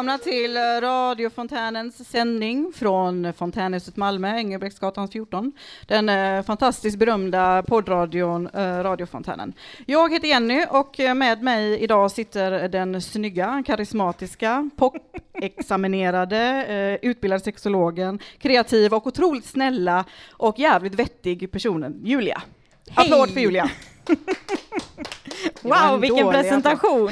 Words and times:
Välkomna, 0.00 0.18
till 0.18 0.56
radiofontänens 0.56 2.08
sändning 2.08 2.72
från 2.74 3.32
Fontänhuset 3.32 3.96
Malmö, 3.96 4.36
Engelbrektsgatan 4.36 5.08
14. 5.08 5.52
Den 5.86 6.08
eh, 6.08 6.42
fantastiskt 6.42 6.98
berömda 6.98 7.62
poddradion 7.62 8.46
eh, 8.46 8.60
Radiofontänen. 8.60 9.52
Jag 9.86 10.12
heter 10.12 10.28
Jenny 10.28 10.64
och 10.70 10.98
med 11.16 11.42
mig 11.42 11.78
idag 11.78 12.10
sitter 12.10 12.68
den 12.68 13.02
snygga, 13.02 13.62
karismatiska, 13.66 14.70
popexaminerade, 14.76 16.64
eh, 17.02 17.10
utbildade 17.10 17.44
sexologen, 17.44 18.18
kreativa 18.38 18.96
och 18.96 19.06
otroligt 19.06 19.46
snälla 19.46 20.04
och 20.30 20.58
jävligt 20.58 20.94
vettig 20.94 21.52
personen 21.52 22.00
Julia. 22.04 22.42
Hej! 22.88 23.06
Applåd 23.06 23.30
för 23.30 23.40
Julia! 23.40 23.70
Wow, 25.62 26.00
vilken 26.00 26.30
presentation! 26.30 27.10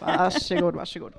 Varsågod, 0.00 0.74
varsågod. 0.74 1.12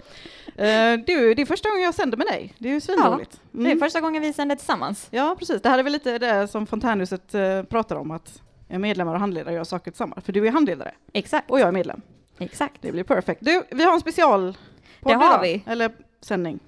Eh, 0.56 0.94
du, 1.08 1.34
det 1.34 1.42
är 1.42 1.46
första 1.46 1.70
gången 1.70 1.84
jag 1.84 1.94
sänder 1.94 2.18
med 2.18 2.28
dig. 2.28 2.54
Det 2.58 2.70
är 2.70 2.74
ju 2.74 2.82
svinroligt. 2.82 3.42
Det 3.52 3.62
är 3.62 3.66
Mm. 3.66 3.80
första 3.80 4.02
gången 4.02 4.22
vi 4.22 4.34
sänder 4.34 4.56
tillsammans. 4.56 5.08
Ja, 5.12 5.36
precis. 5.40 5.62
Det 5.62 5.70
här 5.70 5.80
är 5.80 5.84
väl 5.84 5.94
lite 5.94 6.18
det 6.18 6.48
som 6.48 6.68
Fontänhuset 6.68 7.34
eh, 7.36 7.64
pratar 7.64 7.96
om, 7.96 8.12
att 8.12 8.42
medlemmar 8.68 9.14
och 9.14 9.20
handledare 9.20 9.54
gör 9.56 9.64
saker 9.64 9.92
tillsammans. 9.92 10.26
För 10.26 10.34
du 10.34 10.48
är 10.48 10.52
handledare 10.52 10.92
Exakt, 11.14 11.52
och 11.52 11.60
jag 11.60 11.68
är 11.68 11.72
medlem. 11.72 12.02
exakt. 12.40 12.82
Det 12.82 12.92
blir 12.92 13.04
perfekt. 13.04 13.42
Du, 13.46 13.64
vi 13.72 13.84
har 13.84 13.94
en 13.94 14.00
special 14.00 14.58
Det 15.02 15.14
har 15.14 15.42
vi. 15.42 15.64
Eller 15.68 15.92
sändning. 16.22 16.60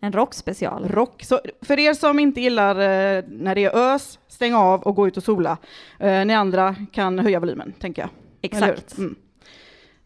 En 0.00 0.12
rockspecial. 0.12 0.88
Rock. 0.88 1.22
Så 1.24 1.40
för 1.62 1.78
er 1.78 1.94
som 1.94 2.18
inte 2.18 2.40
gillar 2.40 2.74
eh, 2.74 3.24
när 3.28 3.54
det 3.54 3.64
är 3.64 3.94
ös, 3.94 4.18
stäng 4.28 4.54
av 4.54 4.82
och 4.82 4.94
gå 4.96 5.08
ut 5.08 5.16
och 5.16 5.22
sola. 5.22 5.56
Eh, 5.98 6.24
ni 6.24 6.34
andra 6.34 6.74
kan 6.92 7.18
höja 7.18 7.40
volymen, 7.40 7.72
tänker 7.80 8.02
jag. 8.02 8.10
Exakt. 8.42 8.98
Mm. 8.98 9.14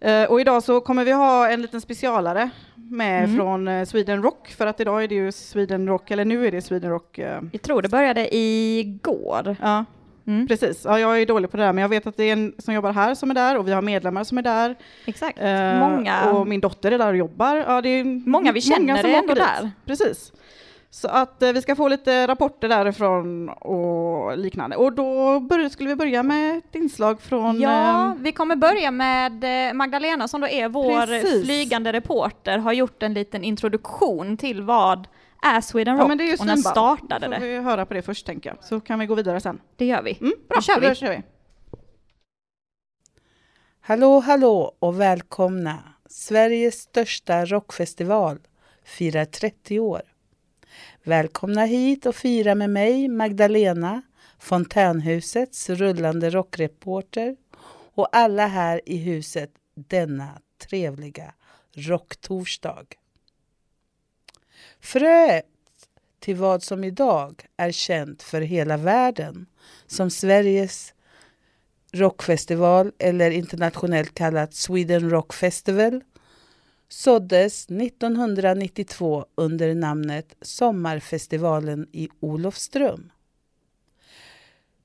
Eh, 0.01 0.31
och 0.31 0.41
idag 0.41 0.63
så 0.63 0.81
kommer 0.81 1.05
vi 1.05 1.13
ha 1.13 1.49
en 1.51 1.63
liten 1.63 1.81
specialare 1.81 2.51
med 2.75 3.25
Mm. 3.25 3.37
från 3.37 3.69
eh, 3.69 3.85
Sweden 3.85 4.23
Rock, 4.23 4.49
för 4.49 4.67
att 4.67 4.81
idag 4.81 5.05
är 5.05 5.09
det 5.09 5.15
ju 5.15 5.33
Sweden 5.33 5.89
Rock, 5.89 6.11
eller 6.11 6.25
nu 6.25 6.47
är 6.47 6.53
det 6.53 6.63
Sweden 6.63 6.91
Rock. 6.91 7.19
eh, 7.19 7.41
Jag 7.53 7.63
tror 7.63 7.83
det 7.83 7.89
började 7.89 8.37
igår. 8.37 9.57
ja, 9.63 9.85
Mm. 10.27 10.49
precis. 10.49 10.83
Ja, 10.85 11.01
jag 11.01 11.21
är 11.23 11.27
dålig 11.27 11.51
på 11.51 11.57
det 11.57 11.63
där, 11.63 11.73
men 11.73 11.83
jag 11.83 11.89
vet 11.89 12.07
att 12.07 12.17
det 12.17 12.25
är 12.25 12.33
en 12.33 12.55
som 12.59 12.75
jobbar 12.75 12.93
här 12.93 13.15
som 13.15 13.31
är 13.31 13.35
där 13.35 13.59
och 13.59 13.69
vi 13.69 13.73
har 13.73 13.83
medlemmar 13.83 14.25
som 14.25 14.39
är 14.39 14.43
där. 14.43 14.77
Exakt. 15.05 15.39
Eh, 15.41 15.79
Många, 15.79 16.31
Och 16.33 16.47
min 16.47 16.61
dotter 16.61 16.93
är 16.93 16.99
där 16.99 17.09
och 17.09 17.17
jobbar. 17.17 17.57
Ja, 17.57 17.81
det 17.81 17.89
är 17.89 18.29
många 18.29 18.53
vi 18.53 18.61
känner 18.61 18.97
som 18.97 19.11
är 19.11 19.15
ändå 19.15 19.35
dit. 19.35 19.43
där. 19.43 19.71
Precis. 19.87 20.33
Så 20.91 21.09
att 21.09 21.43
eh, 21.43 21.53
vi 21.53 21.63
ska 21.63 21.77
få 21.77 21.89
lite 21.89 22.27
rapporter 22.27 22.69
därifrån 22.69 23.49
och 23.49 24.39
liknande. 24.39 24.77
Och 24.77 24.93
då 24.93 25.41
bör, 25.41 25.69
skulle 25.69 25.89
vi 25.89 25.97
börja 25.97 26.23
med 26.23 26.59
ett 26.59 26.75
inslag 26.75 27.21
från... 27.21 27.61
Ja, 27.61 28.07
eh, 28.07 28.15
vi 28.19 28.33
kommer 28.33 28.57
börja 28.57 28.91
med 28.91 29.69
eh, 29.69 29.75
Magdalena 29.75 30.29
som 30.29 30.41
då 30.41 30.49
är 30.49 30.69
vår 30.69 31.07
Precis. 31.07 31.45
flygande 31.45 31.93
reporter, 31.93 32.59
har 32.59 32.73
gjort 32.73 33.03
en 33.03 33.15
liten 33.15 33.45
introduktion 33.45 34.37
till 34.37 34.63
vad 34.63 35.09
är 35.45 35.61
Sweden 35.61 35.97
Ja, 35.97 36.03
Rock 36.03 36.09
men 36.09 36.19
det 36.19 36.25
är 36.25 36.29
ju 36.29 36.37
och 36.37 36.47
när 36.47 36.57
startade 36.57 37.27
får 37.27 37.41
det. 37.41 37.49
vi 37.49 37.59
höra 37.59 37.87
på 37.87 37.95
det 37.95 38.03
först 38.03 38.27
tänker 38.27 38.51
jag, 38.51 38.65
så 38.65 38.81
kan 38.81 38.99
vi 38.99 39.07
gå 39.07 39.15
vidare 39.15 39.41
sen. 39.41 39.61
Det 39.77 39.87
gör 39.87 40.03
vi. 40.03 40.19
Mm, 40.21 40.33
bra, 40.49 40.57
Då 40.57 40.63
kör 40.63 40.81
vi. 40.81 40.89
Då 40.89 40.95
kör 40.95 41.11
vi. 41.11 41.23
Hallå, 43.81 44.21
hallå 44.21 44.77
och 44.79 45.01
välkomna! 45.01 45.79
Sveriges 46.07 46.81
största 46.81 47.45
rockfestival 47.45 48.39
firar 48.85 49.25
30 49.25 49.81
år. 49.81 50.03
Välkomna 51.03 51.65
hit 51.65 52.07
och 52.07 52.15
fira 52.15 52.55
med 52.55 52.71
mig, 52.71 53.09
Magdalena, 53.09 54.03
Fontänhusets 54.39 55.71
rullande 55.71 56.31
rockreporter 56.31 57.37
och 57.95 58.17
alla 58.17 58.47
här 58.47 58.81
i 58.87 58.97
huset 58.97 59.51
denna 59.75 60.41
trevliga 60.69 61.35
rocktorsdag. 61.73 62.87
Fröet 64.85 65.45
till 66.21 66.37
vad 66.37 66.63
som 66.63 66.85
idag 66.85 67.47
är 67.57 67.71
känt 67.73 68.23
för 68.23 68.41
hela 68.41 68.77
världen 68.77 69.47
som 69.87 70.11
Sveriges 70.11 70.95
rockfestival 71.93 72.93
eller 72.99 73.31
internationellt 73.31 74.15
kallat 74.15 74.55
Sweden 74.55 75.11
Rock 75.11 75.33
Festival 75.33 76.01
såddes 76.89 77.67
1992 77.71 79.27
under 79.35 79.75
namnet 79.75 80.37
Sommarfestivalen 80.41 81.87
i 81.93 82.09
Olofström. 82.21 83.13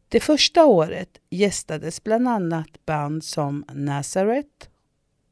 Det 0.08 0.20
första 0.20 0.66
året 0.66 1.20
gästades 1.30 2.04
bland 2.04 2.28
annat 2.28 2.86
band 2.86 3.24
som 3.24 3.66
Nazareth 3.74 4.68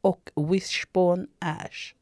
och 0.01 0.29
Wishbone 0.35 1.25
Ash. 1.39 1.96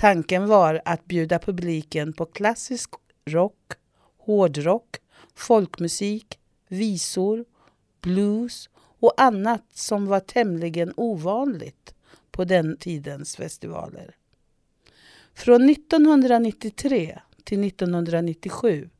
Tanken 0.00 0.46
var 0.46 0.80
att 0.84 1.04
bjuda 1.04 1.38
publiken 1.38 2.12
på 2.12 2.26
klassisk 2.26 2.90
rock, 3.24 3.72
hårdrock, 4.18 4.96
folkmusik, 5.34 6.38
visor 6.68 7.44
blues 8.00 8.68
och 8.76 9.12
annat 9.16 9.64
som 9.74 10.06
var 10.06 10.20
tämligen 10.20 10.92
ovanligt 10.96 11.94
på 12.30 12.44
den 12.44 12.76
tidens 12.76 13.36
festivaler. 13.36 14.16
Från 15.34 15.70
1993 15.70 17.18
till 17.44 17.64
1997 17.64 18.90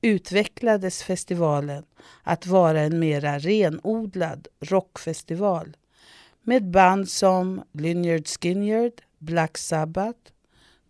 utvecklades 0.00 1.02
festivalen 1.02 1.84
att 2.22 2.46
vara 2.46 2.80
en 2.80 2.98
mera 2.98 3.38
renodlad 3.38 4.48
rockfestival 4.60 5.76
med 6.42 6.70
band 6.70 7.08
som 7.08 7.62
Lynyrd 7.72 8.28
Skynyrd, 8.28 9.02
Black 9.18 9.58
Sabbath, 9.58 10.33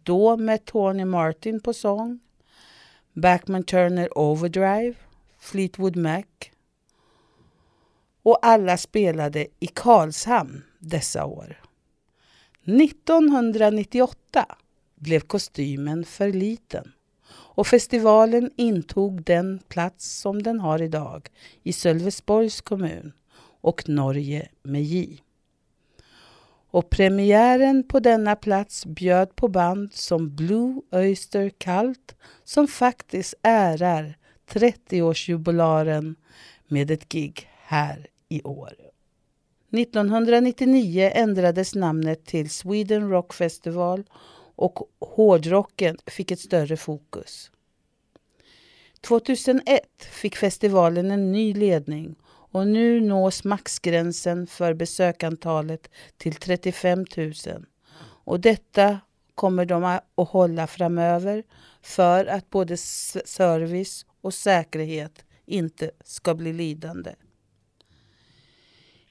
då 0.04 0.36
med 0.36 0.64
Tony 0.64 1.04
Martin 1.04 1.60
på 1.60 1.72
sång, 1.72 2.20
Backman 3.12 3.64
Turner 3.64 4.18
Overdrive, 4.18 4.94
Fleetwood 5.38 5.96
Mac 5.96 6.24
och 8.22 8.38
alla 8.42 8.76
spelade 8.76 9.46
i 9.60 9.66
Karlshamn 9.66 10.62
dessa 10.78 11.24
år. 11.24 11.60
1998 12.66 14.46
blev 14.94 15.20
kostymen 15.20 16.04
för 16.04 16.32
liten 16.32 16.92
och 17.54 17.66
festivalen 17.66 18.50
intog 18.56 19.22
den 19.22 19.60
plats 19.68 20.20
som 20.20 20.42
den 20.42 20.60
har 20.60 20.82
idag 20.82 21.28
i 21.62 21.72
Sölvesborgs 21.72 22.60
kommun 22.60 23.12
och 23.60 23.88
Norge 23.88 24.48
med 24.62 24.82
J. 24.84 25.18
Och 26.74 26.90
premiären 26.90 27.88
på 27.88 28.00
denna 28.00 28.36
plats 28.36 28.86
bjöd 28.86 29.36
på 29.36 29.48
band 29.48 29.92
som 29.92 30.36
Blue 30.36 30.80
Oyster 30.92 31.50
Cult 31.50 32.16
som 32.44 32.68
faktiskt 32.68 33.34
ärar 33.42 34.18
30-årsjubilaren 34.48 36.14
med 36.68 36.90
ett 36.90 37.08
gig 37.08 37.48
här 37.56 38.06
i 38.28 38.42
år. 38.42 38.72
1999 39.72 41.10
ändrades 41.14 41.74
namnet 41.74 42.24
till 42.24 42.50
Sweden 42.50 43.10
Rock 43.10 43.34
Festival 43.34 44.04
och 44.56 44.88
hårdrocken 45.00 45.96
fick 46.06 46.30
ett 46.30 46.40
större 46.40 46.76
fokus. 46.76 47.50
2001 49.00 49.82
fick 49.98 50.36
festivalen 50.36 51.10
en 51.10 51.32
ny 51.32 51.54
ledning 51.54 52.16
och 52.54 52.66
nu 52.66 53.00
nås 53.00 53.44
maxgränsen 53.44 54.46
för 54.46 54.74
besökantalet 54.74 55.90
till 56.16 56.34
35 56.34 57.04
000. 57.16 57.32
Och 58.24 58.40
detta 58.40 59.00
kommer 59.34 59.64
de 59.64 59.84
att 59.84 60.04
hålla 60.16 60.66
framöver 60.66 61.42
för 61.82 62.26
att 62.26 62.50
både 62.50 62.76
service 62.76 64.06
och 64.20 64.34
säkerhet 64.34 65.24
inte 65.46 65.90
ska 66.04 66.34
bli 66.34 66.52
lidande. 66.52 67.14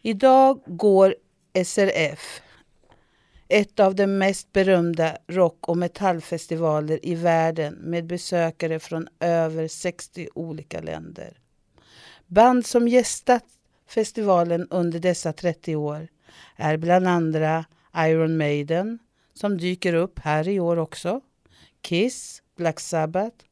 Idag 0.01 0.63
går 0.65 1.15
SRF, 1.65 2.41
ett 3.47 3.79
av 3.79 3.95
de 3.95 4.07
mest 4.07 4.53
berömda 4.53 5.18
rock 5.27 5.69
och 5.69 5.77
metallfestivaler 5.77 7.06
i 7.06 7.15
världen 7.15 7.73
med 7.73 8.06
besökare 8.06 8.79
från 8.79 9.07
över 9.19 9.68
60 9.68 10.27
olika 10.35 10.81
länder. 10.81 11.43
Band 12.33 12.65
som 12.65 12.88
gästat 12.88 13.45
festivalen 13.88 14.68
under 14.69 15.00
dessa 15.00 15.33
30 15.33 15.75
år 15.75 16.07
är 16.56 16.77
bland 16.77 17.07
andra 17.07 17.65
Iron 17.97 18.38
Maiden, 18.38 19.00
som 19.33 19.57
dyker 19.57 19.94
upp 19.94 20.19
här 20.19 20.47
i 20.47 20.59
år 20.59 20.77
också, 20.77 21.21
Kiss, 21.81 22.41
Black 22.57 22.80
Sabbath 22.80 23.45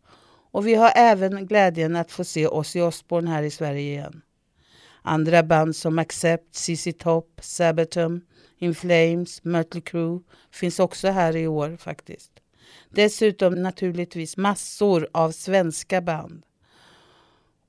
och 0.52 0.68
vi 0.68 0.76
har 0.76 0.92
även 0.96 1.48
glädjen 1.48 1.96
att 1.96 2.12
få 2.12 2.24
se 2.24 2.48
Ozzy 2.48 2.82
Osbourne 2.82 3.32
här 3.32 3.44
i 3.44 3.52
Sverige 3.52 3.82
igen. 3.82 4.22
Andra 5.02 5.44
band 5.44 5.76
som 5.76 6.00
Accept, 6.00 6.56
ZZ 6.56 6.88
Top, 7.00 7.40
Sabaton, 7.42 8.22
In 8.58 8.76
Flames, 8.76 9.44
Mötley 9.44 9.82
Crüe 9.82 10.22
finns 10.52 10.80
också 10.80 11.08
här 11.08 11.36
i 11.36 11.48
år 11.48 11.78
faktiskt. 11.78 12.32
Dessutom 12.90 13.54
naturligtvis 13.54 14.38
massor 14.38 15.08
av 15.12 15.32
svenska 15.32 16.02
band. 16.02 16.44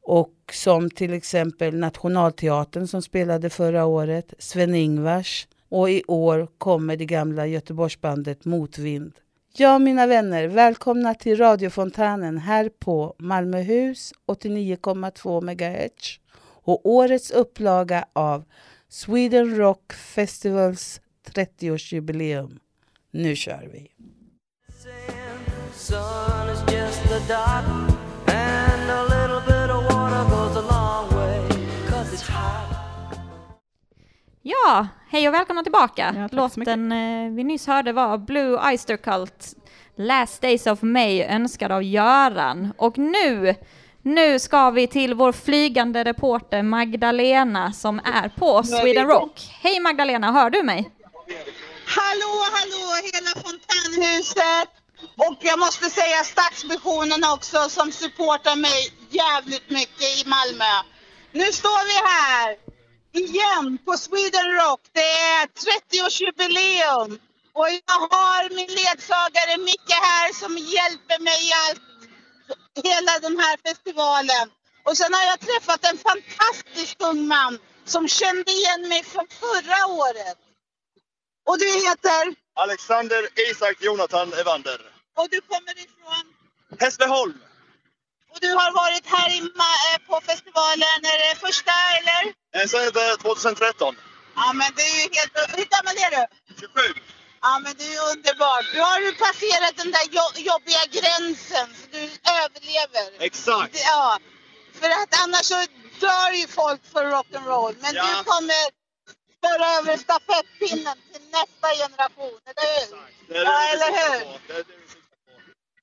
Och 0.02 0.34
som 0.52 0.90
till 0.90 1.12
exempel 1.12 1.74
Nationalteatern 1.74 2.86
som 2.86 3.02
spelade 3.02 3.50
förra 3.50 3.84
året, 3.84 4.34
Sven-Ingvars, 4.38 5.46
och 5.68 5.90
i 5.90 6.02
år 6.08 6.48
kommer 6.58 6.96
det 6.96 7.04
gamla 7.04 7.46
Göteborgsbandet 7.46 8.44
Motvind. 8.44 9.12
Ja, 9.54 9.78
mina 9.78 10.06
vänner, 10.06 10.48
välkomna 10.48 11.14
till 11.14 11.36
radiofontänen 11.36 12.38
här 12.38 12.68
på 12.68 13.14
Malmöhus 13.18 14.12
89,2 14.26 15.40
MHz 15.40 16.20
och 16.64 16.86
årets 16.86 17.30
upplaga 17.30 18.04
av 18.12 18.44
Sweden 18.88 19.56
Rock 19.56 19.92
Festivals 19.92 21.00
30-årsjubileum. 21.30 22.58
Nu 23.10 23.36
kör 23.36 23.68
vi! 23.72 23.88
Ja, 34.44 34.88
hej 35.10 35.28
och 35.28 35.34
välkomna 35.34 35.62
tillbaka. 35.62 36.14
Ja, 36.16 36.28
Låten 36.32 36.92
eh, 36.92 37.30
vi 37.36 37.44
nyss 37.44 37.66
hörde 37.66 37.92
var 37.92 38.18
Blue 38.18 38.70
Oyster 38.70 38.96
Cult, 38.96 39.46
Last 39.96 40.42
Days 40.42 40.66
of 40.66 40.82
May, 40.82 41.22
önskad 41.22 41.72
av 41.72 41.82
Göran. 41.82 42.72
Och 42.78 42.98
nu, 42.98 43.54
nu 44.02 44.38
ska 44.38 44.70
vi 44.70 44.86
till 44.86 45.14
vår 45.14 45.32
flygande 45.32 46.04
reporter 46.04 46.62
Magdalena 46.62 47.72
som 47.72 47.98
är 47.98 48.28
på 48.28 48.62
Sweden 48.62 49.06
Rock. 49.06 49.50
Hej 49.62 49.80
Magdalena, 49.80 50.32
hör 50.32 50.50
du 50.50 50.62
mig? 50.62 50.90
Hallå, 51.86 52.34
hallå, 52.52 53.02
hela 53.12 53.30
fontänhuset. 53.44 54.68
Och 55.16 55.38
jag 55.40 55.58
måste 55.58 55.90
säga 55.90 56.24
Stadsmissionen 56.24 57.20
också 57.34 57.58
som 57.68 57.92
supportar 57.92 58.56
mig 58.56 58.92
jävligt 59.10 59.70
mycket 59.70 60.26
i 60.26 60.28
Malmö. 60.28 60.72
Nu 61.32 61.44
står 61.44 61.84
vi 61.90 61.96
här 62.10 62.71
igen 63.12 63.78
på 63.84 63.92
Sweden 63.96 64.48
Rock. 64.52 64.80
Det 64.92 65.12
är 65.12 65.46
30-årsjubileum. 65.46 67.18
Och 67.54 67.68
jag 67.86 68.00
har 68.16 68.54
min 68.58 68.72
ledsagare 68.80 69.56
Micke 69.58 69.96
här 70.10 70.32
som 70.32 70.52
hjälper 70.58 71.18
mig 71.22 71.48
i 71.48 71.52
allt, 71.64 71.82
hela 72.84 73.18
den 73.18 73.38
här 73.38 73.56
festivalen. 73.66 74.50
Och 74.84 74.96
sen 74.96 75.14
har 75.14 75.22
jag 75.22 75.40
träffat 75.40 75.84
en 75.90 75.98
fantastisk 75.98 76.96
ung 76.98 77.26
man 77.26 77.58
som 77.84 78.08
kände 78.08 78.52
igen 78.52 78.88
mig 78.88 79.04
från 79.04 79.26
förra 79.40 79.86
året. 79.86 80.38
Och 81.46 81.58
du 81.58 81.66
heter? 81.66 82.22
Alexander 82.54 83.28
Isak 83.50 83.76
Jonathan 83.80 84.32
Evander. 84.32 84.80
Och 85.16 85.28
du 85.30 85.40
kommer 85.40 85.78
ifrån? 85.84 86.24
Hässleholm. 86.80 87.38
Och 88.32 88.38
du 88.40 88.50
har 88.52 88.72
varit 88.72 89.06
här 89.06 89.30
i, 89.30 89.38
eh, 89.38 89.98
på 90.08 90.20
festivalen, 90.20 90.98
är 91.12 91.18
det 91.24 91.40
första 91.40 91.72
eller? 91.98 92.41
Eh, 92.54 92.66
Sen 92.68 92.80
är 92.80 92.90
det 92.92 93.16
2013. 93.16 93.96
Ja 94.36 94.52
men 94.52 94.66
det 94.76 94.82
är 94.82 94.94
ju 94.96 95.02
helt... 95.18 95.34
Hur 95.58 95.64
gammal 95.74 95.96
är 96.06 96.10
du? 96.16 96.22
27. 96.60 97.00
Ja 97.42 97.58
men 97.64 97.74
det 97.78 97.84
är 97.84 97.92
ju 97.98 97.98
underbart. 98.12 98.66
Nu 98.74 98.80
har 98.80 99.00
du 99.00 99.12
passerat 99.26 99.74
den 99.76 99.90
där 99.96 100.06
jo- 100.10 100.40
jobbiga 100.50 100.82
gränsen 100.98 101.66
så 101.78 101.86
du 101.96 102.02
överlever. 102.42 103.24
Exakt. 103.28 103.74
Ja, 103.84 104.18
för 104.80 104.90
att 104.90 105.20
annars 105.24 105.44
så 105.46 105.58
dör 106.00 106.30
ju 106.40 106.46
folk 106.46 106.80
för 106.92 107.04
rock'n'roll. 107.04 107.76
Men 107.80 107.94
Ja. 107.94 108.02
du 108.06 108.24
kommer 108.24 108.62
föra 109.44 109.66
över 109.78 109.96
stafettpinnen 109.96 110.96
till 111.12 111.22
nästa 111.38 111.68
generation, 111.82 112.38
eller 112.50 112.66
hur? 112.74 112.86
Det 113.28 113.38
är 113.38 113.44
Ja, 113.44 113.50
det 113.50 113.66
vi 113.66 113.72
eller 113.72 113.90
hur? 114.02 114.38
Det 114.48 114.62
det. 114.62 114.81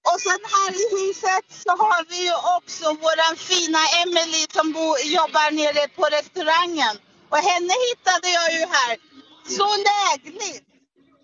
Och 0.08 0.20
sen 0.26 0.42
här 0.56 0.72
i 0.84 0.86
huset 0.98 1.46
så 1.64 1.72
har 1.84 2.02
vi 2.12 2.20
ju 2.30 2.36
också 2.58 2.86
våran 3.06 3.36
fina 3.50 3.82
Emily 4.04 4.44
som 4.56 4.72
bo, 4.76 4.88
jobbar 5.18 5.52
nere 5.60 5.84
på 5.98 6.04
restaurangen. 6.18 6.96
Och 7.32 7.42
henne 7.50 7.74
hittade 7.88 8.28
jag 8.38 8.48
ju 8.58 8.64
här. 8.78 8.94
Så 9.58 9.68
lägligt! 9.90 10.66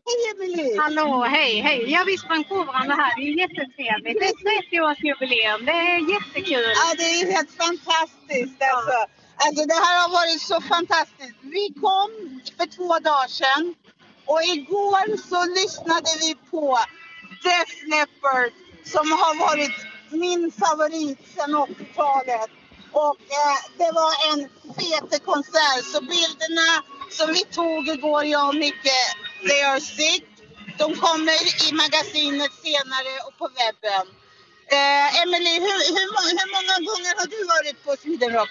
Hej 0.08 0.20
Emily! 0.32 0.78
Hallå, 0.78 1.24
hej, 1.24 1.60
hej. 1.68 1.92
Ja, 1.92 2.04
vi 2.06 2.18
sprang 2.18 2.44
på 2.44 2.64
varandra 2.64 2.96
här. 2.96 3.14
Det 3.18 3.24
är 3.32 3.36
jättetrevligt. 3.44 4.18
Det 4.22 4.28
är 4.32 4.38
30-årsjubileum. 4.56 5.60
Det 5.66 5.78
är 5.94 6.00
jättekul. 6.14 6.70
Ja, 6.82 6.88
det 6.98 7.04
är 7.04 7.32
helt 7.36 7.54
fantastiskt 7.64 8.60
alltså. 8.74 9.00
Alltså 9.44 9.62
det 9.72 9.80
här 9.86 9.96
har 10.02 10.10
varit 10.20 10.42
så 10.42 10.62
fantastiskt. 10.62 11.40
Vi 11.42 11.66
kom 11.86 12.10
för 12.58 12.68
två 12.78 13.00
dagar 13.00 13.28
sedan 13.28 13.76
och 14.26 14.44
igår 14.56 15.06
så 15.30 15.40
lyssnade 15.60 16.12
vi 16.24 16.36
på 16.52 16.80
Def 17.44 17.72
Leppard 17.92 18.52
som 18.86 19.12
har 19.12 19.34
varit 19.48 19.76
min 20.10 20.52
favorit 20.52 21.20
sedan 21.36 21.56
80-talet. 21.56 22.50
Och 22.92 23.22
eh, 23.40 23.58
det 23.78 23.92
var 24.00 24.14
en 24.30 24.40
fet 24.80 25.26
konsert. 25.26 25.86
Så 25.94 26.02
bilderna 26.02 26.70
som 27.10 27.28
vi 27.34 27.44
tog 27.58 27.88
igår, 27.88 28.26
jag 28.26 28.48
och 28.50 28.56
Micke, 28.56 28.98
they 29.48 29.62
are 29.62 29.82
sick. 29.82 30.26
De 30.78 30.96
kommer 30.96 31.38
i 31.66 31.74
magasinet 31.74 32.54
senare 32.66 33.14
och 33.28 33.38
på 33.40 33.48
webben. 33.58 34.06
Eh, 34.78 35.22
Emily, 35.22 35.54
hur, 35.66 35.80
hur, 35.96 36.08
hur 36.38 36.50
många 36.56 36.78
gånger 36.90 37.14
har 37.20 37.28
du 37.36 37.42
varit 37.56 37.78
på 37.86 37.92
Sweden 38.02 38.34
Rock? 38.34 38.50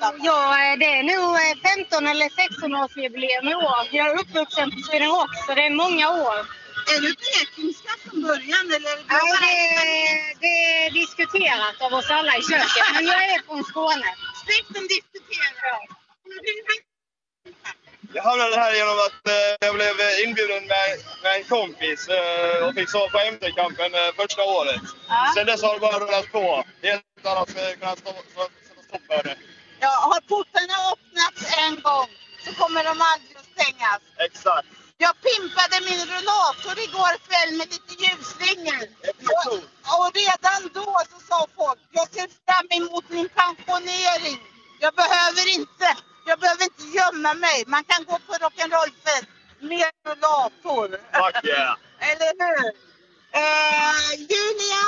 Ja, 0.00 0.40
eh, 0.62 0.78
det 0.78 0.90
är 0.98 1.02
nog 1.12 1.30
eh, 1.44 1.54
15 1.76 2.06
eller 2.06 2.28
16-årsjubileum 2.42 3.50
i 3.50 3.54
år. 3.54 3.80
Jag 3.90 4.06
är 4.10 4.14
uppvuxen 4.20 4.70
på 4.70 4.78
Sweden 4.86 5.08
Rock, 5.08 5.32
så 5.46 5.54
det 5.54 5.66
är 5.66 5.70
många 5.84 6.06
år. 6.10 6.38
Är 6.94 7.00
du 7.00 7.14
blekingska 7.22 7.92
från 8.02 8.22
början 8.22 8.66
eller? 8.76 8.96
Ja, 9.08 9.18
bara- 9.20 9.40
det, 9.40 10.34
det 10.40 10.54
är 10.86 10.90
diskuterat 10.90 11.76
av 11.86 11.92
oss 11.98 12.10
alla 12.10 12.32
i 12.36 12.42
köket, 12.42 12.86
men 12.94 13.06
jag 13.06 13.24
är 13.34 13.40
från 13.46 13.64
Skåne. 13.64 14.08
Släkten 14.44 14.84
diskuterar. 14.96 15.78
Jag 18.14 18.22
hamnade 18.22 18.56
här 18.56 18.74
genom 18.74 18.98
att 19.06 19.28
eh, 19.28 19.56
jag 19.66 19.74
blev 19.74 19.94
inbjuden 20.26 20.62
med, 20.66 20.88
med 21.22 21.36
en 21.36 21.44
kompis 21.44 22.08
eh, 22.08 22.66
och 22.66 22.74
fick 22.74 22.90
sova 22.90 23.08
på 23.08 23.18
MC-kampen 23.18 23.94
eh, 23.94 24.12
första 24.16 24.42
året. 24.44 24.80
Ja. 25.08 25.32
Sen 25.34 25.46
dess 25.46 25.62
har 25.62 25.74
det 25.74 25.80
bara 25.80 25.98
rullat 25.98 26.32
på. 26.32 26.64
Helt 26.82 27.02
utan 27.20 27.38
att 27.38 27.48
eh, 27.56 27.70
kunna 27.80 27.96
sätta 27.96 28.12
stopp 28.88 29.02
för 29.06 29.22
det. 29.22 29.36
Ja, 29.80 29.88
har 29.88 30.20
portarna 30.20 30.76
öppnats 30.92 31.58
en 31.58 31.74
gång 31.80 32.08
så 32.44 32.50
kommer 32.62 32.84
de 32.84 32.90
aldrig 33.12 33.36
att 33.36 33.48
stängas. 33.56 34.00
Exakt. 34.18 34.68
Jag 35.00 35.14
pimpade 35.26 35.76
min 35.88 36.02
rullator 36.12 36.76
igår 36.86 37.14
kväll 37.26 37.50
med 37.58 37.66
lite 37.74 37.94
ljusslingor. 38.02 38.82
Och, 39.36 39.54
och 39.96 40.08
redan 40.20 40.60
då 40.78 40.90
så 41.10 41.18
sa 41.28 41.46
folk, 41.56 41.80
jag 41.98 42.08
ser 42.14 42.28
fram 42.46 42.66
emot 42.78 43.04
min 43.08 43.28
pensionering. 43.28 44.36
Jag 44.80 44.94
behöver 44.94 45.44
inte, 45.58 45.86
jag 46.26 46.38
behöver 46.40 46.64
inte 46.64 46.84
gömma 46.98 47.34
mig. 47.34 47.64
Man 47.66 47.84
kan 47.84 48.04
gå 48.04 48.18
på 48.26 48.32
rock'n'roll-fest 48.32 49.28
med 49.60 49.90
rullator. 50.06 50.88
Fuck 50.88 51.44
yeah. 51.44 51.76
Eller 52.10 52.32
hur? 52.42 52.66
Eh, 53.40 54.10
Julia, 54.32 54.84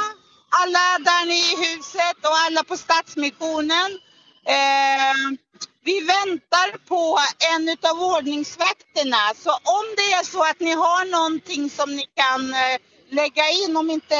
alla 0.61 0.85
där 1.09 1.26
nere 1.26 1.47
i 1.52 1.57
huset 1.64 2.19
och 2.29 2.37
alla 2.47 2.64
på 2.64 2.76
Stadsmissionen. 2.76 3.90
Eh, 4.47 5.50
vi 5.84 6.00
väntar 6.00 6.78
på 6.78 7.18
en 7.54 7.90
av 7.90 8.02
ordningsvakterna. 8.02 9.34
Så 9.37 9.50
om 9.50 9.87
det 9.96 10.12
är 10.12 10.25
så 10.25 10.42
att 10.42 10.60
ni 10.60 10.72
har 10.72 11.04
någonting 11.04 11.70
som 11.70 11.96
ni 11.96 12.06
kan 12.14 12.54
eh, 12.54 12.76
lägga 13.10 13.49
in, 13.50 13.76
om 13.76 13.90
inte 13.90 14.14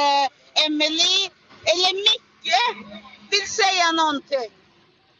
Emelie 0.65 1.29
eller 1.63 1.93
Micke 1.93 2.53
vill 3.31 3.49
säga 3.49 3.91
någonting. 3.91 4.51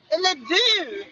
Eller 0.09 0.35
du 0.35 1.05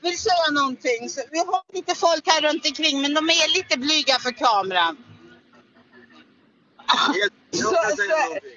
vill 0.00 0.18
säga 0.18 0.50
någonting. 0.52 1.08
Så 1.08 1.20
vi 1.30 1.38
har 1.38 1.62
lite 1.74 1.94
folk 1.94 2.26
här 2.26 2.40
runt 2.40 2.66
omkring 2.66 3.02
men 3.02 3.14
de 3.14 3.30
är 3.30 3.54
lite 3.54 3.78
blyga 3.78 4.18
för 4.18 4.32
kameran. 4.32 4.96
Så, 7.54 7.62
så, 7.64 7.68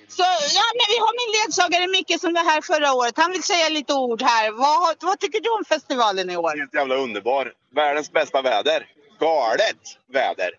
så, 0.08 0.24
ja, 0.60 0.66
men 0.78 0.88
vi 0.90 0.98
har 0.98 1.14
min 1.22 1.32
ledsagare 1.40 1.88
Micke 1.88 2.22
som 2.22 2.34
var 2.34 2.44
här 2.44 2.62
förra 2.62 2.94
året. 2.94 3.14
Han 3.18 3.32
vill 3.32 3.44
säga 3.44 3.70
lite 3.70 3.94
ord 3.94 4.22
här. 4.22 4.52
Vad, 4.52 4.96
vad 5.02 5.20
tycker 5.20 5.40
du 5.40 5.50
om 5.50 5.66
festivalen 5.66 6.30
i 6.30 6.38
år? 6.38 6.58
Helt 6.58 6.74
jävla 6.74 6.96
underbar. 6.96 7.54
Världens 7.76 8.12
bästa 8.12 8.42
väder. 8.42 8.88
Galet 9.20 9.98
väder. 10.14 10.52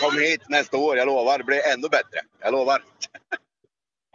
Kom 0.00 0.18
hit 0.18 0.48
nästa 0.48 0.76
år, 0.76 0.96
jag 0.96 1.06
lovar. 1.06 1.38
Det 1.38 1.44
blir 1.44 1.72
ännu 1.72 1.88
bättre. 1.88 2.20
Jag 2.40 2.52
lovar. 2.52 2.82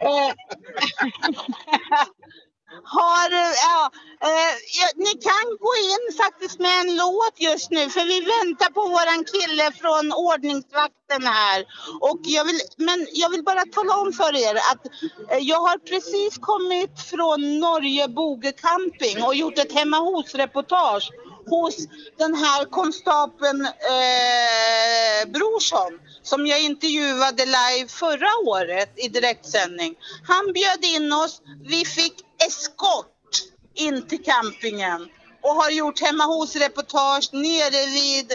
Har, 2.84 3.32
eh, 3.32 3.52
ja, 3.66 3.90
eh, 4.28 4.54
ja, 4.78 4.86
ni 4.96 5.12
kan 5.28 5.46
gå 5.60 5.72
in 5.92 6.16
faktiskt 6.16 6.58
med 6.58 6.80
en 6.80 6.96
låt 6.96 7.34
just 7.36 7.70
nu 7.70 7.90
för 7.90 8.04
vi 8.04 8.20
väntar 8.20 8.70
på 8.70 8.80
våran 8.80 9.24
kille 9.24 9.72
från 9.72 10.12
ordningsvakten 10.12 11.22
här. 11.26 11.64
Och 12.00 12.20
jag 12.22 12.44
vill, 12.44 12.60
men 12.76 13.06
jag 13.12 13.30
vill 13.30 13.44
bara 13.44 13.64
tala 13.64 13.96
om 13.96 14.12
för 14.12 14.36
er 14.36 14.54
att 14.54 14.86
eh, 15.30 15.38
jag 15.38 15.58
har 15.58 15.78
precis 15.78 16.38
kommit 16.38 17.00
från 17.10 17.58
Norge 17.60 18.08
Boge 18.08 18.52
camping 18.52 19.22
och 19.22 19.34
gjort 19.34 19.58
ett 19.58 19.72
hemma 19.72 19.98
hos-reportage 19.98 21.10
hos 21.46 21.76
den 22.18 22.34
här 22.34 22.64
konstapeln 22.64 23.66
eh, 23.66 25.30
Brorsson 25.32 25.98
som 26.22 26.46
jag 26.46 26.62
intervjuade 26.62 27.44
live 27.44 27.88
förra 27.88 28.50
året 28.50 28.92
i 28.96 29.08
direktsändning. 29.08 29.94
Han 30.28 30.52
bjöd 30.52 30.84
in 30.84 31.12
oss. 31.12 31.42
Vi 31.68 31.84
fick 31.84 32.14
eskort 32.46 33.42
in 33.74 34.08
till 34.08 34.24
campingen 34.24 35.08
och 35.42 35.54
har 35.54 35.70
gjort 35.70 36.00
hemma 36.00 36.24
hos 36.24 36.56
reportage 36.56 37.28
nere 37.32 37.86
vid 37.86 38.32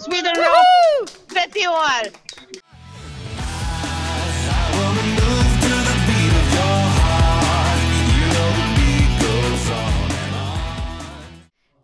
Sweden 0.05 0.35
Rock, 0.35 1.09
30 1.33 1.67
år. 1.67 2.01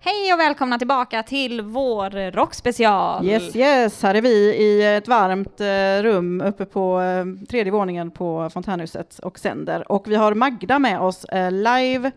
Hej 0.08 0.34
och 0.34 0.40
välkomna 0.40 0.78
tillbaka 0.78 1.24
till 1.24 1.62
vår 1.62 2.32
rockspecial. 2.32 3.26
Yes, 3.26 3.56
yes, 3.56 4.04
här 4.04 4.16
är 4.16 4.22
vi 4.22 4.56
i 4.56 4.96
ett 4.96 5.08
varmt 5.08 5.62
eh, 5.62 6.04
rum 6.04 6.42
uppe 6.42 6.66
på 6.66 7.02
eh, 7.02 7.48
tredje 7.50 7.72
våningen 7.72 8.12
på 8.12 8.50
Fontänhuset 8.54 9.20
och 9.20 9.40
sänder. 9.40 9.92
Och 9.92 10.08
vi 10.08 10.16
har 10.16 10.34
Magda 10.34 10.80
med 10.80 11.02
oss 11.02 11.26
eh, 11.26 11.52
live 11.52 12.12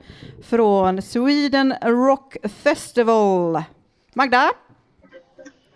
från 0.44 1.02
Sweden 1.02 1.74
Rock 1.82 2.36
Festival. 2.62 3.62
Magda? 4.14 4.50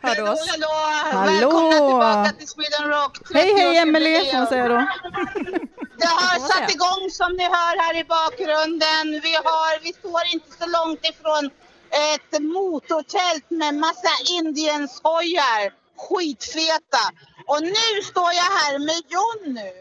Hör 0.01 0.15
du 0.15 0.23
oss? 0.23 0.51
Hallå, 0.51 0.67
Hallå. 1.13 1.51
Välkomna 1.51 1.71
tillbaka 1.73 2.39
till 2.39 2.49
Sweden 2.49 2.89
Rock. 2.89 3.19
30 3.19 3.35
Hej, 3.35 3.55
hej 3.57 3.77
Emelie, 3.77 4.31
får 4.31 4.39
man 4.39 4.47
säga 4.47 4.69
då. 4.69 4.75
Det 5.99 6.07
har 6.07 6.39
satt 6.49 6.71
igång 6.75 7.11
som 7.11 7.33
ni 7.33 7.45
hör 7.45 7.75
här 7.85 7.95
i 8.03 8.05
bakgrunden. 8.05 9.05
Vi, 9.27 9.35
har, 9.49 9.83
vi 9.83 9.93
står 9.93 10.23
inte 10.35 10.51
så 10.61 10.67
långt 10.77 11.03
ifrån 11.13 11.51
ett 11.95 12.43
motortält 12.43 13.51
med 13.51 13.75
massa 13.75 14.13
indienshojar. 14.31 15.73
Skitfeta. 15.97 17.05
Och 17.47 17.63
nu 17.63 18.03
står 18.11 18.33
jag 18.33 18.51
här 18.59 18.79
med 18.79 19.03
Jonny 19.15 19.73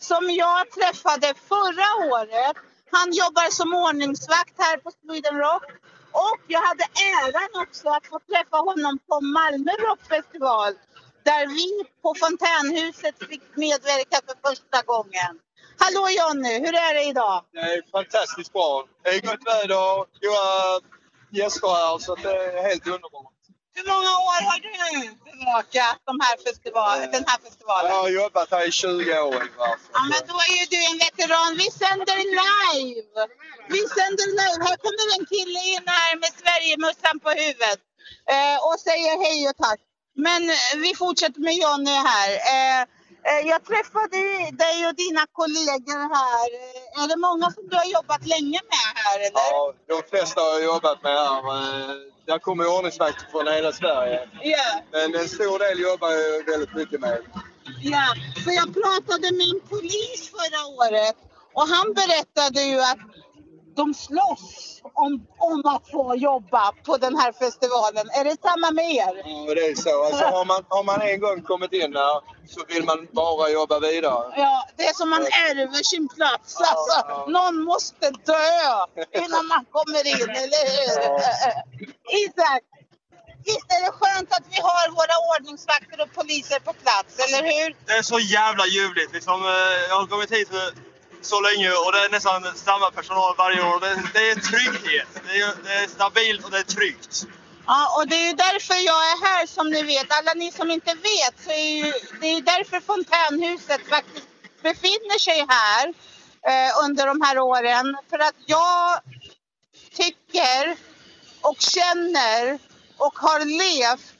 som 0.00 0.30
jag 0.30 0.70
träffade 0.70 1.34
förra 1.48 1.88
året. 2.14 2.56
Han 2.90 3.12
jobbar 3.12 3.50
som 3.50 3.74
ordningsvakt 3.74 4.54
här 4.58 4.76
på 4.76 4.90
Sweden 4.90 5.38
Rock. 5.38 5.64
Och 6.12 6.40
jag 6.46 6.60
hade 6.60 6.84
äran 7.16 7.62
också 7.62 7.88
att 7.88 8.06
få 8.06 8.18
träffa 8.30 8.56
honom 8.56 8.98
på 9.08 9.20
Malmö 9.20 9.72
Rockfestival 9.88 10.72
där 11.22 11.46
vi 11.46 11.68
på 12.02 12.14
Fontänhuset 12.20 13.18
fick 13.30 13.42
medverka 13.56 14.16
för 14.26 14.36
första 14.48 14.82
gången. 14.92 15.32
Hallå 15.78 16.08
Jonny, 16.18 16.54
hur 16.64 16.74
är 16.86 16.94
det 16.94 17.04
idag? 17.04 17.44
Det 17.52 17.58
är 17.60 17.82
fantastiskt 17.92 18.52
bra. 18.52 18.84
Det 19.02 19.10
är 19.10 19.20
gott 19.20 19.46
väder, 19.46 19.96
goda 20.22 20.80
gäster 21.30 21.68
här 21.68 21.98
så 21.98 22.14
det 22.14 22.28
är 22.30 22.62
helt 22.68 22.86
underbart. 22.86 23.32
Hur 23.78 23.86
många 23.94 24.12
år 24.30 24.40
har 24.50 24.58
du 24.66 24.72
bevakat 25.30 25.98
de 26.10 26.14
här 26.24 26.36
festival, 26.46 26.96
den 27.16 27.24
här 27.30 27.38
festivalen? 27.46 27.90
Jag 27.92 28.02
har 28.02 28.08
jobbat 28.22 28.48
här 28.50 28.68
i 28.68 28.72
20 28.72 29.20
år 29.28 29.34
ungefär. 29.42 29.74
Ja, 29.96 30.02
men 30.12 30.20
då 30.30 30.36
är 30.46 30.54
ju 30.60 30.64
du 30.74 30.80
en 30.90 30.98
veteran. 31.06 31.50
Vi 31.62 31.68
sänder 31.82 32.18
live! 32.40 33.20
Vi 33.74 33.80
sänder 33.98 34.26
live. 34.40 34.60
Här 34.68 34.76
kommer 34.84 35.04
en 35.16 35.26
kille 35.34 35.60
in 35.72 35.84
här 35.96 36.12
med 36.22 36.30
Sverigemössan 36.40 37.16
på 37.24 37.30
huvudet 37.42 37.80
eh, 38.34 38.56
och 38.66 38.76
säger 38.88 39.12
hej 39.24 39.38
och 39.50 39.56
tack. 39.66 39.80
Men 40.26 40.40
eh, 40.50 40.72
vi 40.84 40.90
fortsätter 41.02 41.40
med 41.48 41.56
Jonny 41.62 41.96
här. 42.10 42.30
Eh, 43.26 43.38
eh, 43.38 43.48
jag 43.52 43.64
träffade 43.64 44.16
dig 44.64 44.76
och 44.88 44.94
dina 44.94 45.26
kollegor 45.32 46.02
här. 46.14 46.48
Eh, 46.62 47.02
är 47.02 47.08
det 47.08 47.16
många 47.16 47.50
som 47.50 47.68
du 47.68 47.76
har 47.76 47.88
jobbat 47.98 48.26
länge 48.26 48.60
med 48.72 48.86
här 48.94 49.18
eller? 49.18 49.44
Ja, 49.50 49.72
de 49.86 50.02
flesta 50.10 50.40
har 50.40 50.48
jag 50.48 50.64
jobbat 50.64 51.02
med 51.02 51.12
här. 51.12 51.42
men 51.42 52.12
Där 52.26 52.38
kommer 52.38 52.64
ordningsvakter 52.78 53.26
från 53.30 53.46
hela 53.48 53.72
Sverige. 53.72 54.28
Ja. 54.42 54.68
Men 54.92 55.14
en 55.14 55.28
stor 55.28 55.58
del 55.58 55.80
jobbar 55.80 56.10
jag 56.10 56.44
väldigt 56.52 56.74
mycket 56.74 57.00
med. 57.00 57.18
Ja, 57.82 58.06
för 58.44 58.50
jag 58.50 58.68
pratade 58.80 59.26
med 59.38 59.48
en 59.54 59.60
polis 59.68 60.30
förra 60.36 60.60
året 60.80 61.16
och 61.52 61.68
han 61.68 61.94
berättade 61.94 62.62
ju 62.62 62.80
att 62.80 62.98
de 63.76 63.94
slåss 63.94 64.75
om, 65.04 65.26
om 65.38 65.62
att 65.74 65.90
få 65.90 66.14
jobba 66.16 66.72
på 66.86 66.96
den 66.96 67.16
här 67.16 67.32
festivalen. 67.32 68.10
Är 68.10 68.24
det 68.24 68.36
samma 68.42 68.70
med 68.70 68.90
er? 68.94 69.14
Ja, 69.46 69.54
det 69.54 69.66
är 69.66 69.74
så. 69.74 70.04
Alltså, 70.04 70.24
har, 70.36 70.44
man, 70.44 70.64
har 70.68 70.84
man 70.84 71.00
en 71.02 71.20
gång 71.20 71.42
kommit 71.42 71.72
in 71.72 71.90
där 71.90 72.20
så 72.48 72.60
vill 72.68 72.84
man 72.84 73.08
bara 73.12 73.50
jobba 73.50 73.78
vidare. 73.80 74.32
Ja, 74.36 74.66
det 74.76 74.84
är 74.86 74.94
som 74.94 75.10
man 75.10 75.22
ärver 75.22 75.82
sin 75.82 76.08
plats. 76.08 76.56
Ja, 76.60 76.66
Alltså, 76.70 76.96
ja. 77.08 77.24
någon 77.28 77.64
måste 77.64 78.10
dö 78.10 78.48
innan 79.24 79.46
man 79.46 79.64
kommer 79.70 80.06
in, 80.06 80.30
eller 80.42 80.62
hur? 80.72 80.90
Isak, 82.24 82.62
visst 83.44 83.66
är 83.74 83.80
det 83.84 83.92
skönt 84.00 84.32
att 84.32 84.46
vi 84.50 84.60
har 84.68 84.90
våra 85.00 85.16
ordningsvakter 85.32 86.00
och 86.02 86.12
poliser 86.14 86.58
på 86.60 86.72
plats, 86.72 87.12
eller 87.24 87.42
hur? 87.52 87.76
Det 87.86 87.92
är 87.92 88.02
så 88.02 88.18
jävla 88.18 88.66
ljuvligt. 88.66 89.12
Liksom, 89.12 89.42
eh, 89.42 89.88
jag 89.88 89.96
har 90.00 90.06
kommit 90.06 90.32
hit 90.32 90.48
för 90.48 90.85
så 91.26 91.40
länge 91.40 91.70
och 91.82 91.92
det 91.92 92.00
är 92.04 92.10
nästan 92.10 92.42
samma 92.54 92.90
personal 92.90 93.34
varje 93.38 93.62
år. 93.70 93.80
Det, 93.80 93.94
det 94.14 94.30
är 94.30 94.34
trygghet. 94.34 95.08
Det 95.26 95.40
är, 95.40 95.52
det 95.64 95.74
är 95.82 95.88
stabilt 95.88 96.44
och 96.44 96.50
det 96.50 96.58
är 96.58 96.70
tryggt. 96.78 97.26
Ja, 97.66 97.80
och 97.96 98.08
det 98.08 98.16
är 98.16 98.26
ju 98.26 98.32
därför 98.32 98.74
jag 98.74 99.02
är 99.12 99.18
här 99.26 99.46
som 99.46 99.70
ni 99.70 99.82
vet. 99.82 100.06
Alla 100.18 100.32
ni 100.34 100.52
som 100.52 100.70
inte 100.70 100.94
vet 100.94 101.34
så 101.44 101.50
är 101.50 101.76
ju, 101.76 101.92
det 102.20 102.26
är 102.26 102.34
ju 102.34 102.40
därför 102.40 102.80
Fontänhuset 102.80 103.88
faktiskt 103.88 104.28
befinner 104.62 105.18
sig 105.18 105.46
här 105.48 105.84
eh, 106.50 106.84
under 106.84 107.06
de 107.06 107.20
här 107.20 107.38
åren. 107.38 107.96
För 108.10 108.18
att 108.18 108.40
jag 108.46 109.00
tycker 109.96 110.76
och 111.40 111.60
känner 111.60 112.58
och 112.96 113.18
har 113.18 113.40
levt 113.44 114.16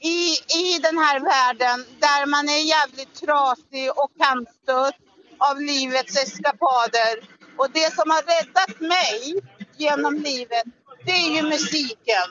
i, 0.00 0.32
i 0.62 0.78
den 0.78 0.98
här 0.98 1.20
världen 1.20 1.86
där 1.98 2.26
man 2.26 2.48
är 2.48 2.62
jävligt 2.62 3.14
trasig 3.14 3.90
och 3.96 4.10
kantstött 4.18 5.09
av 5.40 5.60
livets 5.60 6.16
eskapader. 6.16 7.14
Och 7.56 7.70
det 7.70 7.94
som 7.94 8.10
har 8.10 8.22
räddat 8.22 8.80
mig 8.80 9.42
genom 9.76 10.14
livet, 10.14 10.64
det 11.04 11.12
är 11.12 11.30
ju 11.36 11.42
musiken. 11.42 12.26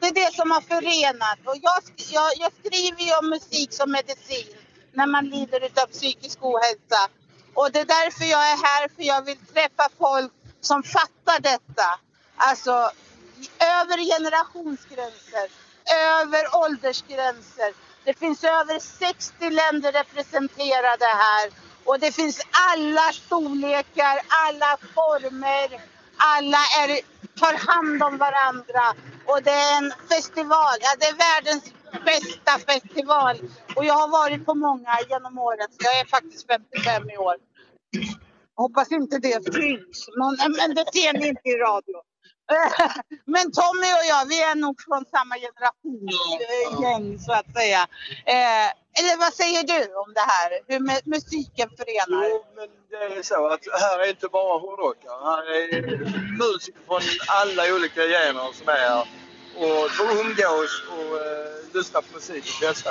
Det 0.00 0.06
är 0.06 0.14
det 0.14 0.34
som 0.34 0.50
har 0.50 0.60
förenat. 0.60 1.38
Och 1.44 1.56
jag, 1.62 1.78
sk- 1.82 2.12
jag, 2.12 2.30
jag 2.36 2.52
skriver 2.60 3.02
ju 3.02 3.16
om 3.16 3.30
musik 3.30 3.72
som 3.72 3.92
medicin 3.92 4.54
när 4.92 5.06
man 5.06 5.24
lider 5.24 5.60
av 5.82 5.86
psykisk 5.86 6.38
ohälsa. 6.42 7.02
Och 7.54 7.72
det 7.72 7.80
är 7.80 7.84
därför 7.84 8.24
jag 8.24 8.50
är 8.50 8.56
här, 8.56 8.88
för 8.96 9.02
jag 9.02 9.22
vill 9.24 9.38
träffa 9.54 9.88
folk 9.98 10.32
som 10.60 10.82
fattar 10.82 11.40
detta. 11.40 11.88
Alltså 12.36 12.90
över 13.58 13.98
generationsgränser, 14.14 15.46
över 16.20 16.56
åldersgränser. 16.64 17.74
Det 18.04 18.14
finns 18.18 18.44
över 18.44 18.78
60 18.78 19.50
länder 19.50 19.92
representerade 19.92 21.04
här 21.06 21.50
och 21.86 21.98
det 22.00 22.12
finns 22.12 22.40
alla 22.70 23.12
storlekar, 23.12 24.16
alla 24.46 24.76
former, 24.94 25.80
alla 26.16 26.62
är, 26.82 26.88
tar 27.40 27.54
hand 27.72 28.02
om 28.02 28.18
varandra 28.18 28.84
och 29.26 29.42
det 29.42 29.50
är 29.50 29.78
en 29.78 29.92
festival, 30.08 30.76
ja 30.80 30.90
det 30.98 31.06
är 31.06 31.16
världens 31.28 31.64
bästa 32.04 32.52
festival 32.72 33.36
och 33.76 33.84
jag 33.84 33.94
har 33.94 34.08
varit 34.08 34.46
på 34.46 34.54
många 34.54 34.98
genom 35.08 35.38
åren, 35.38 35.68
så 35.70 35.78
jag 35.80 36.00
är 36.00 36.04
faktiskt 36.04 36.46
55 36.46 37.10
i 37.10 37.16
år. 37.16 37.36
Hoppas 38.56 38.92
inte 38.92 39.18
det 39.18 39.54
syns, 39.54 40.08
men, 40.16 40.52
men 40.52 40.74
det 40.74 40.84
ser 40.92 41.12
ni 41.12 41.28
inte 41.28 41.48
i 41.48 41.56
radio. 41.56 42.05
Men 43.24 43.52
Tommy 43.52 43.90
och 43.98 44.06
jag, 44.08 44.26
vi 44.26 44.42
är 44.42 44.54
nog 44.54 44.80
från 44.86 45.04
samma 45.14 45.34
generationsgäng 45.46 47.18
så 47.18 47.32
att 47.32 47.52
säga. 47.54 47.82
Eh, 48.24 48.68
eller 48.98 49.16
vad 49.18 49.34
säger 49.34 49.62
du 49.62 49.94
om 49.94 50.14
det 50.14 50.26
här? 50.34 50.50
Hur 50.68 50.78
mu- 50.78 51.02
musiken 51.04 51.68
förenar? 51.78 52.28
Jo, 52.30 52.44
men 52.56 52.68
det 52.90 53.18
är 53.18 53.22
så 53.22 53.46
att 53.46 53.60
här 53.80 53.98
är 53.98 54.08
inte 54.08 54.28
bara 54.28 54.58
hårdrockare. 54.58 55.24
Här 55.30 55.44
är 55.56 55.70
musiker 56.38 56.80
från 56.86 57.00
alla 57.26 57.74
olika 57.74 58.00
genrer 58.00 58.52
som 58.52 58.68
är 58.68 58.80
här. 58.88 59.08
Och 59.56 59.90
får 59.90 60.10
umgås 60.20 60.82
och 60.90 61.16
eh, 61.26 61.74
lyssna 61.74 62.02
på 62.02 62.14
musik 62.14 62.44
och 62.44 62.68
festa 62.68 62.90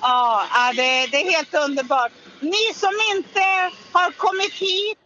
ja 0.00 0.72
det, 0.76 1.06
det 1.06 1.16
är 1.16 1.32
helt 1.32 1.54
underbart. 1.54 2.12
Ni 2.40 2.74
som 2.74 2.92
inte 3.16 3.40
har 3.92 4.10
kommit 4.10 4.52
hit 4.52 4.98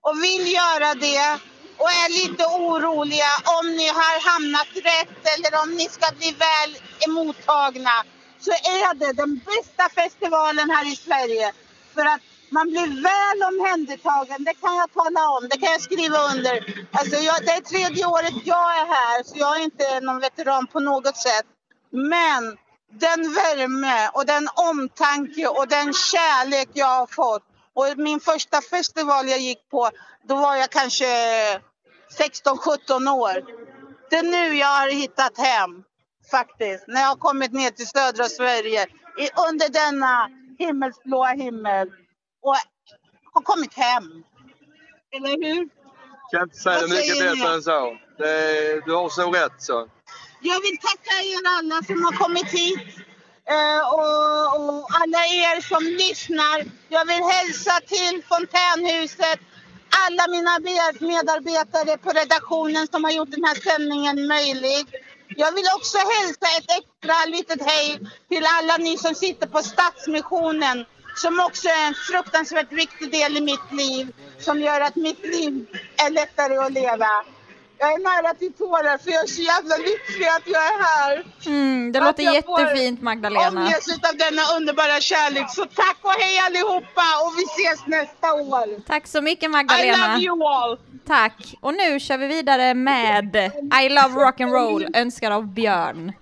och 0.00 0.22
vill 0.22 0.52
göra 0.52 0.94
det 0.94 1.40
och 1.78 1.90
är 2.02 2.08
lite 2.22 2.44
oroliga 2.44 3.32
om 3.60 3.66
ni 3.76 3.88
har 3.88 4.32
hamnat 4.32 4.70
rätt 4.74 5.20
eller 5.34 5.62
om 5.62 5.70
ni 5.76 5.86
ska 5.88 6.06
bli 6.18 6.30
väl 6.46 6.70
emottagna 7.06 8.04
så 8.40 8.50
är 8.50 8.94
det 8.94 9.12
den 9.12 9.40
bästa 9.50 9.88
festivalen 10.00 10.70
här 10.70 10.92
i 10.92 10.96
Sverige. 10.96 11.52
För 11.94 12.04
att 12.06 12.20
man 12.50 12.66
blir 12.70 13.02
väl 13.10 13.38
omhändertagen, 13.52 14.44
det 14.44 14.54
kan 14.54 14.76
jag 14.76 14.92
tala 14.92 15.28
om, 15.36 15.48
det 15.50 15.58
kan 15.58 15.72
jag 15.72 15.80
skriva 15.80 16.18
under. 16.32 16.54
Alltså 16.92 17.16
jag, 17.16 17.36
det 17.46 17.52
är 17.52 17.60
tredje 17.60 18.06
året 18.06 18.34
jag 18.44 18.68
är 18.80 18.86
här 18.86 19.22
så 19.22 19.34
jag 19.38 19.56
är 19.60 19.64
inte 19.64 20.00
någon 20.00 20.20
veteran 20.20 20.66
på 20.66 20.80
något 20.80 21.16
sätt. 21.16 21.46
Men 21.90 22.56
den 22.90 23.34
värme 23.34 24.10
och 24.12 24.26
den 24.26 24.48
omtanke 24.54 25.46
och 25.46 25.68
den 25.68 25.92
kärlek 25.92 26.68
jag 26.72 26.86
har 26.86 27.06
fått. 27.06 27.42
Och 27.74 27.98
min 27.98 28.20
första 28.20 28.60
festival 28.60 29.28
jag 29.28 29.40
gick 29.40 29.68
på, 29.70 29.90
då 30.28 30.34
var 30.34 30.56
jag 30.56 30.70
kanske 30.70 31.06
16-17 32.18 33.08
år. 33.10 33.44
Det 34.10 34.16
är 34.16 34.22
nu 34.22 34.56
jag 34.56 34.66
har 34.66 34.88
hittat 34.88 35.38
hem, 35.38 35.84
faktiskt. 36.30 36.84
När 36.86 37.00
jag 37.00 37.08
har 37.08 37.16
kommit 37.16 37.52
ner 37.52 37.70
till 37.70 37.86
södra 37.86 38.24
Sverige 38.24 38.86
under 39.48 39.68
denna 39.68 40.30
himmelsblåa 40.58 41.28
himmel 41.32 41.88
och 42.42 42.56
har 43.32 43.42
kommit 43.42 43.74
hem. 43.74 44.24
Eller 45.16 45.28
hur? 45.28 45.68
Kan 46.30 46.42
inte 46.42 46.56
säga 46.56 46.80
Vad 46.80 46.90
det 46.90 46.96
mycket 46.96 47.18
bättre 47.18 47.54
än 47.54 47.62
så. 47.62 47.98
Det, 48.18 48.80
du 48.86 48.94
har 48.94 49.08
så 49.08 49.30
rätt 49.30 49.62
så. 49.62 49.88
Jag 50.40 50.60
vill 50.60 50.78
tacka 50.78 51.14
er 51.22 51.58
alla 51.58 51.82
som 51.82 52.04
har 52.04 52.12
kommit 52.12 52.50
hit. 52.50 52.78
Eh, 53.52 53.82
och, 53.94 54.46
och 54.56 54.88
alla 55.00 55.22
er 55.44 55.60
som 55.60 55.84
lyssnar. 55.84 56.58
Jag 56.88 57.04
vill 57.04 57.24
hälsa 57.36 57.74
till 57.94 58.22
Fontänhuset. 58.28 59.40
Alla 60.04 60.24
mina 60.34 60.54
medarbetare 61.00 61.98
på 61.98 62.10
redaktionen 62.10 62.86
som 62.92 63.04
har 63.04 63.10
gjort 63.10 63.30
den 63.30 63.44
här 63.44 63.58
sändningen 63.70 64.26
möjlig. 64.26 64.86
Jag 65.28 65.52
vill 65.52 65.64
också 65.76 65.98
hälsa 65.98 66.46
ett 66.58 66.70
extra 66.78 67.16
litet 67.26 67.62
hej 67.70 67.98
till 68.28 68.44
alla 68.58 68.76
ni 68.76 68.98
som 68.98 69.14
sitter 69.14 69.46
på 69.46 69.58
Stadsmissionen 69.58 70.84
som 71.14 71.40
också 71.40 71.68
är 71.68 71.86
en 71.86 71.94
fruktansvärt 71.94 72.72
viktig 72.72 73.12
del 73.12 73.36
i 73.36 73.40
mitt 73.40 73.72
liv 73.72 74.12
som 74.38 74.60
gör 74.60 74.80
att 74.80 74.96
mitt 74.96 75.26
liv 75.26 75.66
är 75.96 76.10
lättare 76.10 76.56
att 76.56 76.72
leva. 76.72 77.10
Jag 77.82 77.92
är 77.92 77.98
nära 77.98 78.34
till 78.34 78.52
tårar 78.52 78.98
för 78.98 79.10
jag 79.10 79.22
är 79.22 79.26
så 79.26 79.42
jävla 79.42 79.76
lycklig 79.76 80.26
att 80.26 80.46
jag 80.46 80.62
är 80.72 80.78
här. 80.82 81.24
Mm, 81.46 81.92
det 81.92 81.98
Att 81.98 82.04
låter 82.04 82.22
jättefint 82.34 83.02
Magdalena. 83.02 83.60
Omges 83.60 83.88
av 84.10 84.16
denna 84.24 84.42
underbara 84.56 85.00
kärlek. 85.00 85.50
Så 85.50 85.64
tack 85.64 85.98
och 86.02 86.10
hej 86.10 86.38
allihopa 86.46 87.06
och 87.24 87.32
vi 87.38 87.42
ses 87.62 87.86
nästa 87.86 88.32
år. 88.32 88.82
Tack 88.86 89.06
så 89.06 89.20
mycket 89.22 89.44
I 89.44 89.48
Magdalena. 89.48 90.06
love 90.06 90.24
you 90.24 90.46
all. 90.46 90.78
Tack. 91.06 91.54
Och 91.60 91.74
nu 91.74 92.00
kör 92.00 92.18
vi 92.18 92.26
vidare 92.26 92.74
med 92.74 93.36
I 93.84 93.88
Love 93.88 94.24
Rock 94.24 94.40
and 94.40 94.52
Roll 94.52 94.86
önskad 94.94 95.32
av 95.32 95.46
Björn. 95.46 96.12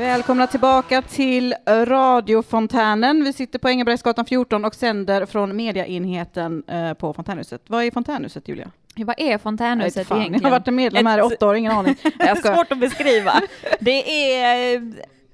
Välkomna 0.00 0.46
tillbaka 0.46 1.02
till 1.02 1.54
radiofontänen. 1.66 3.24
Vi 3.24 3.32
sitter 3.32 3.58
på 3.58 3.68
Engelbrektsgatan 3.68 4.24
14 4.24 4.64
och 4.64 4.74
sänder 4.74 5.26
från 5.26 5.56
mediaenheten 5.56 6.62
eh, 6.68 6.94
på 6.94 7.12
Fontänhuset. 7.12 7.62
Vad 7.66 7.84
är 7.84 7.90
Fontänhuset, 7.90 8.48
Julia? 8.48 8.70
Vad 8.96 9.14
är 9.18 9.38
Fontänhuset 9.38 10.06
fan. 10.06 10.18
egentligen? 10.18 10.42
Jag 10.42 10.50
har 10.50 10.58
varit 10.58 10.68
en 10.68 10.74
medlem 10.74 11.06
här 11.06 11.18
i 11.18 11.22
åtta 11.22 11.48
år, 11.48 11.56
ingen 11.56 11.72
aning. 11.72 11.96
Jag 12.18 12.38
skojar. 12.38 12.56
Svårt 12.56 12.72
att 12.72 12.78
beskriva. 12.78 13.40
Det 13.80 14.32
är 14.34 14.74
eh, 14.74 14.80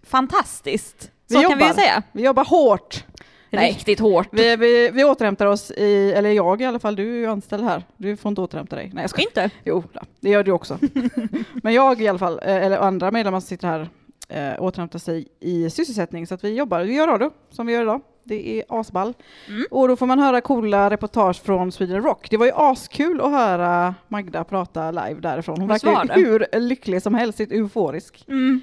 fantastiskt. 0.07 1.11
Vi 1.29 1.35
Så 1.35 1.40
kan 1.40 1.59
vi 1.59 1.64
ju 1.64 1.70
jobbar. 1.70 1.83
säga. 1.83 2.02
Vi 2.12 2.22
jobbar 2.24 2.44
hårt. 2.44 3.05
Nej. 3.50 3.70
Riktigt 3.70 4.00
hårt. 4.00 4.29
Vi, 4.33 4.57
vi, 4.57 4.90
vi 4.90 5.05
återhämtar 5.05 5.46
oss 5.46 5.70
i, 5.70 6.12
eller 6.16 6.31
jag 6.31 6.61
i 6.61 6.64
alla 6.64 6.79
fall, 6.79 6.96
du 6.96 7.14
är 7.14 7.18
ju 7.18 7.26
anställd 7.26 7.64
här. 7.64 7.83
Du 7.96 8.16
får 8.16 8.29
inte 8.29 8.40
återhämta 8.40 8.76
dig. 8.76 8.90
Nej, 8.94 9.02
jag 9.02 9.11
skojar. 9.11 9.26
Inte? 9.29 9.50
Jo, 9.64 9.85
det 10.20 10.31
gör 10.31 10.44
du 10.44 10.52
också. 10.52 10.79
Men 11.52 11.74
jag 11.74 12.00
i 12.00 12.09
alla 12.09 12.18
fall, 12.18 12.40
eh, 12.42 12.57
eller 12.57 12.79
andra 12.79 13.11
medlemmar 13.11 13.40
som 13.40 13.46
sitter 13.48 13.68
här, 13.68 13.88
eh, 14.29 14.62
återhämtar 14.62 14.99
sig 14.99 15.29
i 15.41 15.71
sysselsättning. 15.71 16.27
Så 16.27 16.35
att 16.35 16.45
vi 16.45 16.55
jobbar, 16.55 16.81
vi 16.81 16.95
gör 16.95 17.07
radio 17.07 17.31
som 17.51 17.67
vi 17.67 17.73
gör 17.73 17.83
idag. 17.83 18.01
Det 18.25 18.59
är 18.59 18.65
asball. 18.69 19.15
Mm. 19.49 19.67
Och 19.71 19.89
då 19.89 19.97
får 19.97 20.07
man 20.07 20.19
höra 20.19 20.41
coola 20.41 20.91
reportage 20.91 21.43
från 21.43 21.73
Sweden 21.73 22.03
Rock. 22.03 22.31
Det 22.31 22.37
var 22.37 22.47
ju 22.47 22.53
askul 22.55 23.21
att 23.21 23.31
höra 23.31 23.95
Magda 24.09 24.45
prata 24.45 24.91
live 24.91 25.21
därifrån. 25.21 25.61
Hon 25.61 25.69
verkar 25.69 26.15
hur 26.15 26.59
lycklig 26.61 27.03
som 27.03 27.15
helst, 27.15 27.41
euforisk. 27.41 28.25
Mm. 28.29 28.61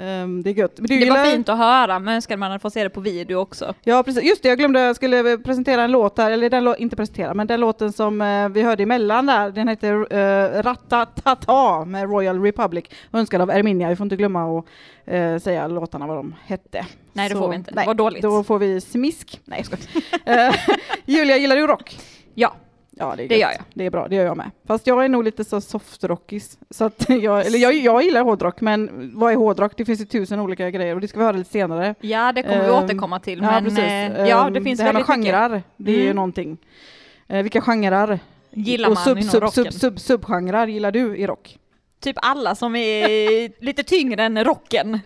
Ehm, 0.00 0.42
det 0.42 0.50
är 0.50 0.54
gött. 0.54 0.76
Det 0.76 0.82
var 0.82 0.96
gillar- 0.96 1.24
fint 1.24 1.48
att 1.48 1.58
höra, 1.58 1.98
men 1.98 2.14
önskar 2.14 2.36
man 2.36 2.52
att 2.52 2.62
få 2.62 2.70
se 2.70 2.82
det 2.82 2.90
på 2.90 3.00
video 3.00 3.36
också. 3.38 3.74
Ja, 3.84 4.02
precis. 4.02 4.22
Just 4.24 4.42
det, 4.42 4.48
jag 4.48 4.58
glömde, 4.58 4.80
jag 4.80 4.96
skulle 4.96 5.38
presentera 5.38 5.82
en 5.82 5.90
låt 5.92 6.18
här, 6.18 6.30
eller 6.30 6.50
den 6.50 6.68
lå- 6.68 6.76
inte 6.76 6.96
presentera, 6.96 7.34
men 7.34 7.46
den 7.46 7.60
låten 7.60 7.92
som 7.92 8.20
eh, 8.20 8.48
vi 8.48 8.62
hörde 8.62 8.82
emellan 8.82 9.26
där, 9.26 9.50
den 9.50 9.68
heter 9.68 9.94
uh, 10.14 10.62
Ratatata 10.62 11.84
med 11.84 12.10
Royal 12.10 12.42
Republic, 12.42 12.84
önskad 13.12 13.40
av 13.40 13.50
Erminia. 13.50 13.88
Vi 13.88 13.96
får 13.96 14.04
inte 14.04 14.16
glömma 14.16 14.58
att 14.58 14.64
eh, 15.04 15.38
säga 15.38 15.68
låtarna 15.68 16.06
vad 16.06 16.16
de 16.16 16.34
hette. 16.46 16.86
Nej, 17.12 17.28
det 17.28 17.34
Så- 17.34 17.40
får 17.40 17.48
vi 17.48 17.56
inte. 17.56 17.70
Det 17.70 17.74
Nej, 17.76 17.86
var 17.86 17.94
dåligt. 17.94 18.22
Då 18.22 18.44
får 18.44 18.58
vi 18.58 18.80
smisk. 18.80 19.40
Nej, 19.44 19.64
jag. 19.70 19.78
Eh, 20.48 20.54
Julia, 21.06 21.36
gillar 21.36 21.56
du 21.56 21.66
rock? 21.66 21.98
Ja, 22.34 22.54
Ja, 22.98 23.14
det, 23.16 23.22
är 23.24 23.28
Det 23.28 23.38
gör 23.38 23.50
jag. 23.50 23.60
Det 23.74 23.86
är 23.86 23.90
bra, 23.90 24.08
det 24.08 24.16
gör 24.16 24.24
jag 24.24 24.36
med. 24.36 24.50
Fast 24.66 24.86
jag 24.86 25.04
är 25.04 25.08
nog 25.08 25.24
lite 25.24 25.44
så 25.44 25.60
softrockis. 25.60 26.58
Så 26.70 26.84
att 26.84 27.04
jag, 27.08 27.46
eller 27.46 27.58
jag, 27.58 27.74
jag 27.74 28.02
gillar 28.02 28.22
hårdrock, 28.22 28.60
men 28.60 29.10
vad 29.14 29.32
är 29.32 29.36
hårdrock? 29.36 29.72
Det 29.76 29.84
finns 29.84 30.00
ju 30.00 30.04
tusen 30.04 30.40
olika 30.40 30.70
grejer 30.70 30.94
och 30.94 31.00
det 31.00 31.08
ska 31.08 31.18
vi 31.18 31.24
höra 31.24 31.36
lite 31.36 31.50
senare. 31.50 31.94
ja 32.00 32.32
det 32.32 32.42
kommer 32.42 32.62
vi 32.64 32.68
Ehm, 32.70 32.84
återkomma 32.84 33.20
till. 33.20 33.38
Ja, 33.42 33.50
men 33.50 33.64
precis. 33.64 33.78
eh, 33.80 34.28
ja, 34.28 34.50
det 34.50 34.58
Ehm, 34.58 34.64
finns 34.64 34.78
det 34.78 34.84
här 34.84 34.92
med 34.92 35.00
mycket. 35.08 35.14
genrer, 35.32 35.62
det 35.76 35.92
är 35.92 35.96
ju 35.96 36.02
Mm. 36.02 36.16
någonting. 36.16 36.58
Eh, 37.28 37.42
vilka 37.42 37.60
genrer 37.60 38.18
Gillar 38.50 38.88
och 38.88 38.94
man 38.94 39.04
sub, 39.04 39.18
inom 39.18 39.30
sub, 39.30 39.42
rocken. 39.42 39.64
sub, 39.64 39.72
sub, 39.72 40.00
subgenrer 40.00 40.66
gillar 40.66 40.90
du 40.92 41.16
i 41.16 41.26
rock? 41.26 41.58
Typ 42.00 42.16
alla 42.22 42.54
som 42.54 42.76
är 42.76 43.64
lite 43.64 43.82
tyngre 43.82 44.22
än 44.22 44.44
rocken. 44.44 45.00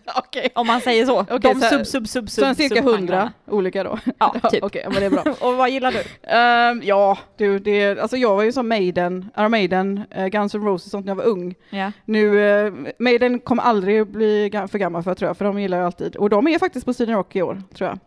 Om 0.55 0.66
man 0.66 0.81
säger 0.81 1.07
så. 1.07 1.20
Okej, 1.20 1.38
De 1.40 1.55
så- 1.61 1.68
sub, 1.68 1.87
sub, 1.87 2.09
sub, 2.09 2.31
Så 2.31 2.40
sub, 2.46 2.57
cirka 2.57 2.74
subgenrerna. 2.74 2.96
hundra 2.96 3.33
olika 3.50 3.85
då? 3.85 3.98
Ja, 4.18 4.35
typ. 4.50 4.64
Okej, 4.64 4.85
men 4.90 4.94
det 5.00 5.05
är 5.07 5.11
bra. 5.11 5.24
Och 5.40 5.57
vad 5.57 5.70
gillar 5.70 5.92
du? 5.92 6.28
Ehm, 6.31 6.83
ja, 6.85 7.18
du, 7.37 7.59
det, 7.59 7.98
alltså 7.98 8.16
jag 8.16 8.37
var 8.37 8.42
ju 8.42 8.52
som 8.52 8.68
Maiden, 8.68 9.31
Iron 9.38 9.50
Maiden, 9.50 10.02
uh, 10.18 10.26
Guns 10.26 10.55
N' 10.55 10.64
Roses 10.64 10.90
sånt 10.90 11.07
när 11.07 11.11
jag 11.11 11.16
var 11.16 11.24
ung. 11.24 11.55
Ja. 11.70 11.92
Nu, 12.05 12.26
uh, 12.38 12.74
Maiden 12.98 13.38
kommer 13.38 13.62
aldrig 13.62 14.07
bli 14.07 14.50
för 14.70 14.78
gammal 14.78 15.02
för 15.02 15.14
tror 15.14 15.28
jag, 15.28 15.37
för 15.37 15.44
de 15.44 15.61
gillar 15.61 15.78
jag 15.78 15.87
alltid. 15.87 16.16
Och 16.16 16.31
de 16.31 16.48
är 16.48 16.59
faktiskt 16.59 16.87
på 16.87 16.94
Sweden 16.94 17.14
Rock 17.14 17.37
i 17.37 17.42
år, 17.42 17.62
tror 17.74 17.88
jag. 17.90 17.98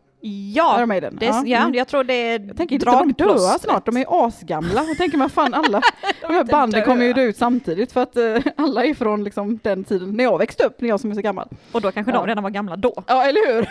Ja, 0.54 0.78
Iron 0.80 0.88
Maiden. 0.88 1.18
det 1.20 1.26
är, 1.28 1.46
ja, 1.46 1.58
mm. 1.58 1.74
jag 1.74 1.88
tror 1.88 2.04
det 2.04 2.14
är 2.14 2.40
Jag 2.48 2.58
tänker 2.58 2.76
inte 2.76 2.86
de 2.86 3.08
dö 3.12 3.26
dragplåstret. 3.26 3.62
snart, 3.62 3.86
de 3.86 3.98
är 3.98 4.28
asgamla. 4.28 4.84
Jag 4.84 4.98
tänker 4.98 5.18
man 5.18 5.30
fan 5.30 5.54
alla, 5.54 5.82
de 6.22 6.34
här 6.34 6.44
banden 6.44 6.80
dö. 6.80 6.86
kommer 6.86 7.06
ju 7.06 7.14
dö 7.14 7.22
ut 7.22 7.38
samtidigt 7.38 7.92
för 7.92 8.02
att 8.02 8.18
eh, 8.18 8.38
alla 8.58 8.86
är 8.86 8.94
från 8.94 9.24
liksom, 9.24 9.60
den 9.64 9.84
tiden 9.84 10.18
när 10.18 10.24
jag 10.24 10.38
växte 10.38 10.64
upp, 10.64 10.82
när 10.82 10.90
jag 10.90 11.00
som 11.00 11.12
är 11.12 11.16
så 11.16 11.22
gammal. 11.22 11.48
Och 11.72 11.82
då 11.82 11.92
kanske 11.92 12.12
Ja. 12.12 12.18
de 12.18 12.28
redan 12.28 12.44
var 12.44 12.50
gamla 12.50 12.76
då. 12.76 13.04
Ja, 13.08 13.24
eller 13.24 13.54
hur? 13.56 13.70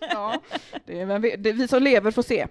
ja, 0.10 0.34
det 0.86 1.00
är, 1.00 1.06
men 1.06 1.22
vi, 1.22 1.36
det, 1.36 1.52
vi 1.52 1.68
som 1.68 1.82
lever 1.82 2.10
får 2.10 2.22
se. 2.22 2.46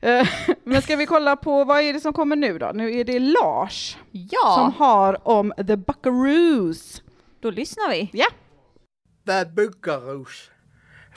Eh, 0.00 0.28
men 0.64 0.82
ska 0.82 0.96
vi 0.96 1.06
kolla 1.06 1.36
på, 1.36 1.64
vad 1.64 1.80
är 1.80 1.92
det 1.92 2.00
som 2.00 2.12
kommer 2.12 2.36
nu 2.36 2.58
då? 2.58 2.70
Nu 2.74 2.94
är 3.00 3.04
det 3.04 3.18
Lars 3.18 3.96
Ja, 4.10 4.54
som 4.56 4.72
har 4.86 5.28
om 5.28 5.52
The 5.66 5.76
Buckaroos. 5.76 7.02
då 7.40 7.50
lyssnar 7.50 7.90
vi. 7.90 8.10
Ja. 8.12 8.26
The 9.26 9.44
Buckaroos. 9.50 10.50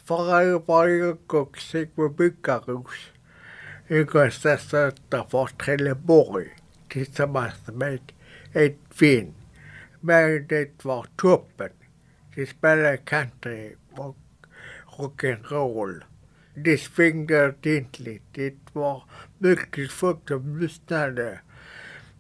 Förra 0.05 0.59
var 0.59 0.87
jag 0.87 1.33
också 1.33 1.85
på 1.95 2.09
Buckaroos. 2.09 3.11
Yngsta 3.89 4.57
söta 4.57 5.25
var 5.29 5.47
Trelleborg 5.47 6.47
tillsammans 6.89 7.67
med 7.67 7.99
ett 8.53 8.77
finn. 8.89 9.33
Men 9.99 10.47
det 10.47 10.85
var 10.85 11.05
toppen. 11.15 11.69
De 12.35 12.45
spelade 12.45 12.97
country 12.97 13.75
och 13.91 14.17
rock'n'roll. 14.97 16.03
De 16.55 16.77
svängde 16.77 17.47
ordentligt. 17.47 18.23
Det 18.31 18.55
var 18.73 19.03
mycket 19.37 19.91
folk 19.91 20.27
som 20.27 20.59
lyssnade. 20.59 21.39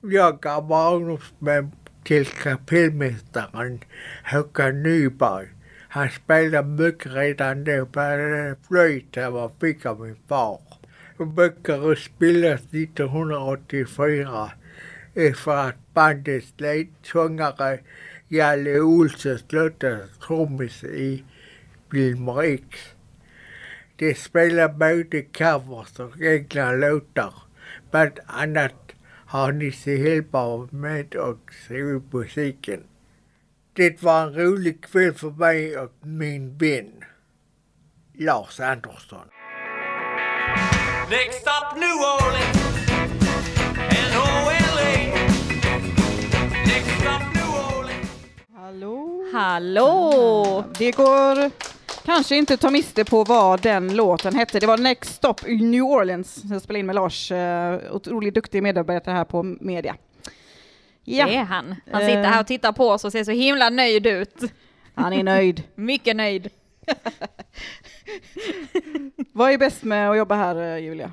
Jag 0.01 0.41
gav 0.41 0.67
barndomsmän 0.67 1.71
till 2.03 2.25
kapellmästaren 2.25 3.79
Håkan 4.31 4.83
Nyberg. 4.83 5.47
Han 5.93 6.09
spelade 6.09 6.67
mycket 6.67 7.13
redan 7.13 7.63
då, 7.63 7.85
började 7.85 8.55
flöjt 8.67 9.15
han 9.15 9.33
var 9.33 9.51
fick 9.59 9.85
av 9.85 9.99
min 9.99 10.15
far. 10.27 10.59
Buckaroo 11.17 11.95
spelas 11.95 12.61
1984 12.61 14.51
efter 15.15 15.51
att 15.51 15.93
bandets 15.93 16.53
ledsångare 16.57 17.79
Jalle 18.27 18.79
Olsson 18.79 19.37
slutade 19.37 20.07
trummis 20.27 20.83
i 20.83 21.23
Wilmer 21.89 22.41
X. 22.41 22.63
De 23.95 24.13
spelar 24.13 24.69
både 24.69 25.21
covers 25.21 25.99
och 25.99 26.21
egna 26.21 26.71
låtar. 26.71 27.33
Bland 27.91 28.19
annat 28.25 28.91
har 29.25 29.51
Nisse 29.51 29.95
Hellberg 29.95 30.67
med 30.71 31.15
och 31.15 31.39
skrivit 31.65 32.13
musiken. 32.13 32.83
Det 33.73 34.03
var 34.03 34.21
en 34.21 34.33
rolig 34.33 34.83
kväll 34.83 35.13
för 35.13 35.29
mig 35.29 35.77
och 35.77 35.91
min 36.01 36.57
vän 36.57 37.03
Lars 38.13 38.59
Andersson. 38.59 39.27
Next 41.09 41.47
up 41.47 41.75
New 41.75 41.97
Orleans 42.17 42.57
N-O-L-A 43.75 45.15
Next 46.65 47.05
up 47.05 47.35
New 47.35 47.79
Orleans 47.79 48.11
Hallå? 48.55 49.25
Hallå! 49.33 50.63
Det 50.77 50.91
går 50.91 51.51
kanske 52.05 52.35
inte 52.35 52.53
att 52.53 52.61
ta 52.61 52.69
miste 52.69 53.05
på 53.05 53.23
vad 53.23 53.61
den 53.61 53.95
låten 53.95 54.35
hette. 54.35 54.59
Det 54.59 54.67
var 54.67 54.77
Next 54.77 55.15
Stop 55.15 55.35
i 55.45 55.55
New 55.55 55.83
Orleans. 55.83 56.41
Jag 56.43 56.61
spelade 56.61 56.79
in 56.79 56.85
med 56.85 56.95
Lars, 56.95 57.31
eh, 57.31 57.79
otroligt 57.91 58.33
duktig 58.33 58.63
medarbetare 58.63 59.15
här 59.15 59.25
på 59.25 59.43
media. 59.43 59.95
Ja. 61.17 61.25
Det 61.25 61.35
är 61.35 61.43
han. 61.43 61.75
Han 61.91 62.01
sitter 62.01 62.23
här 62.23 62.39
och 62.39 62.47
tittar 62.47 62.71
på 62.71 62.89
oss 62.89 63.05
och 63.05 63.11
ser 63.11 63.23
så 63.23 63.31
himla 63.31 63.69
nöjd 63.69 64.07
ut. 64.07 64.35
Han 64.95 65.13
är 65.13 65.23
nöjd. 65.23 65.63
Mycket 65.75 66.15
nöjd. 66.15 66.49
Vad 69.33 69.51
är 69.51 69.57
bäst 69.57 69.83
med 69.83 70.09
att 70.09 70.17
jobba 70.17 70.35
här, 70.35 70.55
eh, 70.55 70.77
Julia? 70.77 71.11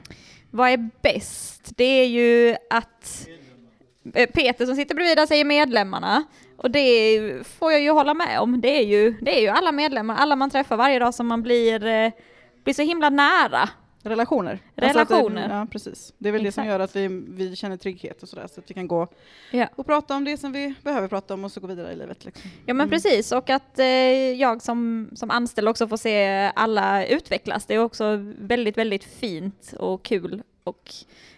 Vad 0.51 0.71
är 0.71 0.91
bäst? 1.03 1.73
Det 1.77 1.85
är 1.85 2.07
ju 2.07 2.57
att 2.71 3.29
eh, 4.15 4.31
Peter 4.31 4.67
som 4.67 4.77
sitter 4.77 4.95
bredvid 4.95 5.17
där 5.17 5.27
säger 5.27 5.45
medlemmarna. 5.45 6.25
Och 6.57 6.71
det 6.71 7.21
får 7.59 7.73
jag 7.73 7.81
ju 7.81 7.91
hålla 7.91 8.15
med 8.15 8.41
om. 8.41 8.61
Det 8.61 8.69
är 8.69 8.85
ju, 8.85 9.15
det 9.21 9.39
är 9.39 9.41
ju 9.41 9.49
alla 9.49 9.73
medlemmar, 9.73 10.17
alla 10.17 10.37
man 10.37 10.51
träffar 10.51 10.77
varje 10.77 10.99
dag 10.99 11.15
som 11.15 11.27
man 11.27 11.43
blir, 11.43 11.87
eh, 11.87 12.11
blir 12.65 12.75
så 12.75 12.83
himla 12.83 13.11
nära. 13.11 13.69
Relationer. 14.03 14.59
Relationer. 14.75 15.23
Alltså 15.23 15.49
det, 15.49 15.55
ja, 15.55 15.67
precis. 15.71 16.13
Det 16.19 16.29
är 16.29 16.33
väl 16.33 16.43
det 16.43 16.53
som 16.53 16.63
Exakt. 16.65 16.73
gör 16.73 16.81
att 16.81 16.97
vi, 16.97 17.09
vi 17.29 17.57
känner 17.57 17.77
trygghet 17.77 18.23
och 18.23 18.29
sådär, 18.29 18.47
så 18.47 18.61
att 18.61 18.71
vi 18.71 18.75
kan 18.75 18.89
gå 18.89 19.09
Ja. 19.51 19.69
och 19.77 19.87
prata 19.87 20.17
om 20.17 20.25
det 20.25 20.37
som 20.37 20.53
vi 20.53 20.75
behöver 20.83 21.09
prata 21.09 21.35
om 21.35 21.45
och 21.45 21.53
så 21.53 21.61
gå 21.61 21.67
vidare 21.67 21.93
i 21.93 21.97
livet. 21.97 22.25
Liksom. 22.25 22.51
Ja 22.67 22.75
men 22.75 22.91
precis, 22.91 23.33
och 23.33 23.51
att 23.51 23.79
eh, 23.79 23.87
jag 24.33 24.63
som, 24.63 25.11
som 25.15 25.31
anställd 25.31 25.69
också 25.69 25.89
får 25.89 25.97
se 25.97 26.27
alla 26.55 27.07
utvecklas. 27.07 27.67
Det 27.67 27.75
är 27.75 27.79
också 27.79 28.17
väldigt, 28.39 28.79
väldigt 28.79 29.05
fint 29.05 29.75
och 29.79 30.03
kul. 30.03 30.43
Och 30.65 30.91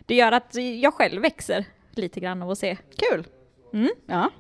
det 0.07 0.15
gör 0.15 0.33
att 0.33 0.55
jag 0.81 0.95
själv 0.95 1.23
växer 1.23 1.65
lite 1.91 2.21
grann 2.21 2.43
av 2.43 2.51
att 2.51 2.59
se. 2.59 2.77
Kul! 2.97 3.27
Mm. 3.73 3.91
Ja. 4.07 4.31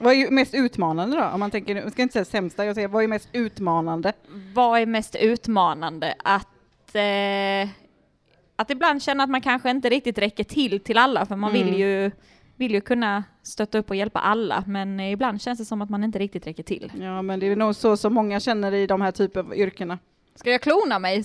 Vad 0.00 0.14
är 0.14 0.30
mest 0.30 0.54
utmanande 0.54 1.16
då? 1.16 1.24
Om 1.24 1.40
man 1.40 1.50
tänker, 1.50 1.76
jag 1.76 1.92
ska 1.92 2.02
inte 2.02 2.12
säga 2.12 2.24
sämsta, 2.24 2.64
jag 2.64 2.74
säger 2.74 2.88
vad 2.88 3.04
är 3.04 3.08
mest 3.08 3.28
utmanande? 3.32 4.12
Vad 4.54 4.80
är 4.80 4.86
mest 4.86 5.16
utmanande? 5.16 6.14
Att, 6.24 6.48
eh, 6.96 7.68
att 8.56 8.70
ibland 8.70 9.02
känna 9.02 9.24
att 9.24 9.30
man 9.30 9.40
kanske 9.40 9.70
inte 9.70 9.88
riktigt 9.88 10.18
räcker 10.18 10.44
till 10.44 10.80
till 10.80 10.98
alla, 10.98 11.26
för 11.26 11.36
man 11.36 11.50
Mm. 11.54 11.66
vill, 11.66 11.78
ju, 11.78 12.10
vill 12.56 12.72
ju 12.74 12.80
kunna 12.80 13.24
stötta 13.42 13.78
upp 13.78 13.90
och 13.90 13.96
hjälpa 13.96 14.18
alla, 14.20 14.64
men 14.66 15.00
ibland 15.00 15.42
känns 15.42 15.58
det 15.58 15.64
som 15.64 15.82
att 15.82 15.90
man 15.90 16.04
inte 16.04 16.18
riktigt 16.18 16.46
räcker 16.46 16.62
till. 16.62 16.92
Ja, 17.00 17.22
men 17.22 17.40
det 17.40 17.46
är 17.46 17.56
nog 17.56 17.76
så 17.76 17.96
som 17.96 18.14
många 18.14 18.40
känner 18.40 18.72
i 18.74 18.86
de 18.86 19.00
här 19.00 19.12
typen 19.12 19.46
av 19.46 19.54
yrkena. 19.56 19.98
Ska 20.34 20.50
jag 20.50 20.60
klona 20.60 20.98
mig? 20.98 21.16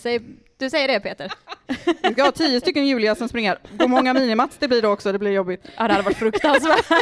Du 0.57 0.69
säger 0.69 0.87
det 0.87 0.99
Peter? 0.99 1.31
Vi 2.03 2.13
ska 2.13 2.23
ha 2.23 2.31
tio 2.31 2.59
stycken 2.59 2.87
Julia 2.87 3.15
som 3.15 3.29
springer. 3.29 3.57
Hur 3.79 3.87
många 3.87 4.13
minimats 4.13 4.57
det 4.57 4.67
blir 4.67 4.81
då 4.81 4.89
också, 4.89 5.11
det 5.11 5.19
blir 5.19 5.31
jobbigt. 5.31 5.65
Ja, 5.77 5.87
det 5.87 5.93
hade 5.93 6.03
varit 6.03 6.17
fruktansvärt. 6.17 6.85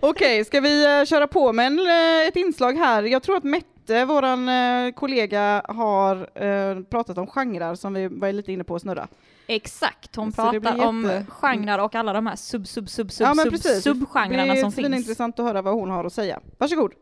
Okej, 0.00 0.44
ska 0.44 0.60
vi 0.60 0.98
eh, 1.00 1.04
köra 1.04 1.26
på 1.26 1.52
med 1.52 1.66
en, 1.66 1.78
eh, 1.78 2.28
ett 2.28 2.36
inslag 2.36 2.72
här? 2.72 3.02
Jag 3.02 3.22
tror 3.22 3.36
att 3.36 3.44
Mette, 3.44 3.66
våran 3.90 4.48
eh, 4.48 4.92
kollega, 4.92 5.62
har 5.68 6.42
eh, 6.44 6.80
pratat 6.80 7.18
om 7.18 7.26
genrer 7.26 7.74
som 7.74 7.94
vi 7.94 8.08
var 8.08 8.32
lite 8.32 8.52
inne 8.52 8.64
på 8.64 8.74
att 8.76 8.82
snurra. 8.82 9.08
Exakt, 9.46 10.16
hon 10.16 10.32
Så 10.32 10.42
det 10.52 10.60
blir 10.60 10.70
pratar 10.70 10.86
om 10.86 11.04
jätte- 11.04 11.26
genrer 11.30 11.80
och 11.80 11.94
alla 11.94 12.12
de 12.12 12.26
här 12.26 12.36
sub 12.36 12.66
sub 12.66 12.88
sub 12.88 13.10
sub 13.12 13.24
ja, 13.26 13.34
men 13.34 13.44
sub 13.44 13.52
precis. 13.52 13.82
subgenrerna 13.82 14.54
som 14.56 14.70
Det 14.70 14.80
är 14.82 14.84
finns. 14.84 14.96
intressant 14.96 15.38
att 15.38 15.46
höra 15.46 15.62
vad 15.62 15.74
hon 15.74 15.90
har 15.90 16.04
att 16.04 16.12
säga. 16.12 16.40
Varsågod. 16.58 16.92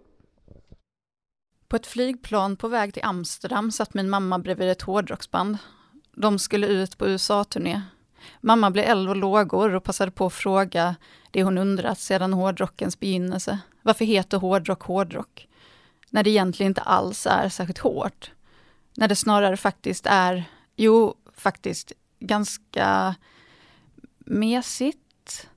På 1.68 1.76
ett 1.76 1.86
flygplan 1.86 2.56
på 2.56 2.68
väg 2.68 2.94
till 2.94 3.04
Amsterdam 3.04 3.70
satt 3.70 3.94
min 3.94 4.10
mamma 4.10 4.38
bredvid 4.38 4.70
ett 4.70 4.82
hårdrocksband. 4.82 5.58
De 6.16 6.38
skulle 6.38 6.66
ut 6.66 6.98
på 6.98 7.06
USA-turné. 7.08 7.82
Mamma 8.40 8.70
blev 8.70 8.84
eld 8.84 9.08
och 9.08 9.16
lågor 9.16 9.74
och 9.74 9.84
passade 9.84 10.10
på 10.10 10.26
att 10.26 10.32
fråga 10.32 10.94
det 11.30 11.42
hon 11.44 11.58
undrat 11.58 11.98
sedan 11.98 12.32
hårdrockens 12.32 13.00
begynnelse. 13.00 13.58
Varför 13.82 14.04
heter 14.04 14.38
hårdrock 14.38 14.82
hårdrock? 14.82 15.48
När 16.12 16.22
det 16.22 16.30
egentligen 16.30 16.70
inte 16.70 16.80
alls 16.80 17.26
är 17.26 17.48
särskilt 17.48 17.78
hårt. 17.78 18.30
När 18.96 19.08
det 19.08 19.16
snarare 19.16 19.56
faktiskt 19.56 20.06
är, 20.06 20.44
jo, 20.76 21.14
faktiskt 21.36 21.92
ganska 22.20 23.14
mesigt. 24.18 25.48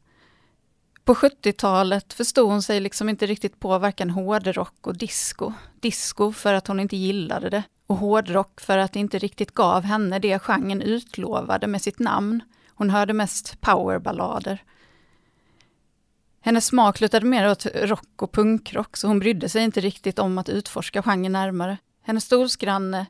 På 1.04 1.14
70-talet 1.14 2.14
förstod 2.14 2.50
hon 2.50 2.62
sig 2.62 2.80
liksom 2.80 3.10
inte 3.10 3.26
riktigt 3.26 3.60
på 3.60 3.78
varken 3.78 4.10
hårdrock 4.10 4.88
och 4.88 4.98
disco. 4.98 5.54
Disco 5.80 6.32
för 6.32 6.54
att 6.54 6.68
hon 6.68 6.80
inte 6.80 6.98
gillade 6.98 7.50
det 7.50 7.64
och 7.88 7.98
hårdrock 7.98 8.62
för 8.62 8.78
att 8.78 8.94
det 8.94 9.00
inte 9.00 9.20
riktigt 9.20 9.52
gav 9.52 9.84
henne 9.84 10.20
det 10.20 10.40
genren 10.40 10.82
utlovade 10.82 11.68
med 11.68 11.82
sitt 11.82 12.00
namn. 12.00 12.44
Hon 12.76 12.90
hörde 12.90 13.14
mest 13.14 13.62
powerballader. 13.62 14.64
Hennes 16.46 16.66
smak 16.66 17.02
lutade 17.02 17.26
mer 17.26 17.52
åt 17.52 17.66
rock 17.66 18.22
och 18.22 18.32
punkrock 18.32 18.98
så 18.98 19.08
hon 19.08 19.20
brydde 19.20 19.50
sig 19.50 19.64
inte 19.64 19.82
riktigt 19.82 20.20
om 20.20 20.38
att 20.38 20.50
utforska 20.50 21.04
genren 21.04 21.32
närmare. 21.32 21.78
Hennes 22.04 22.24
stolsgranne 22.24 23.06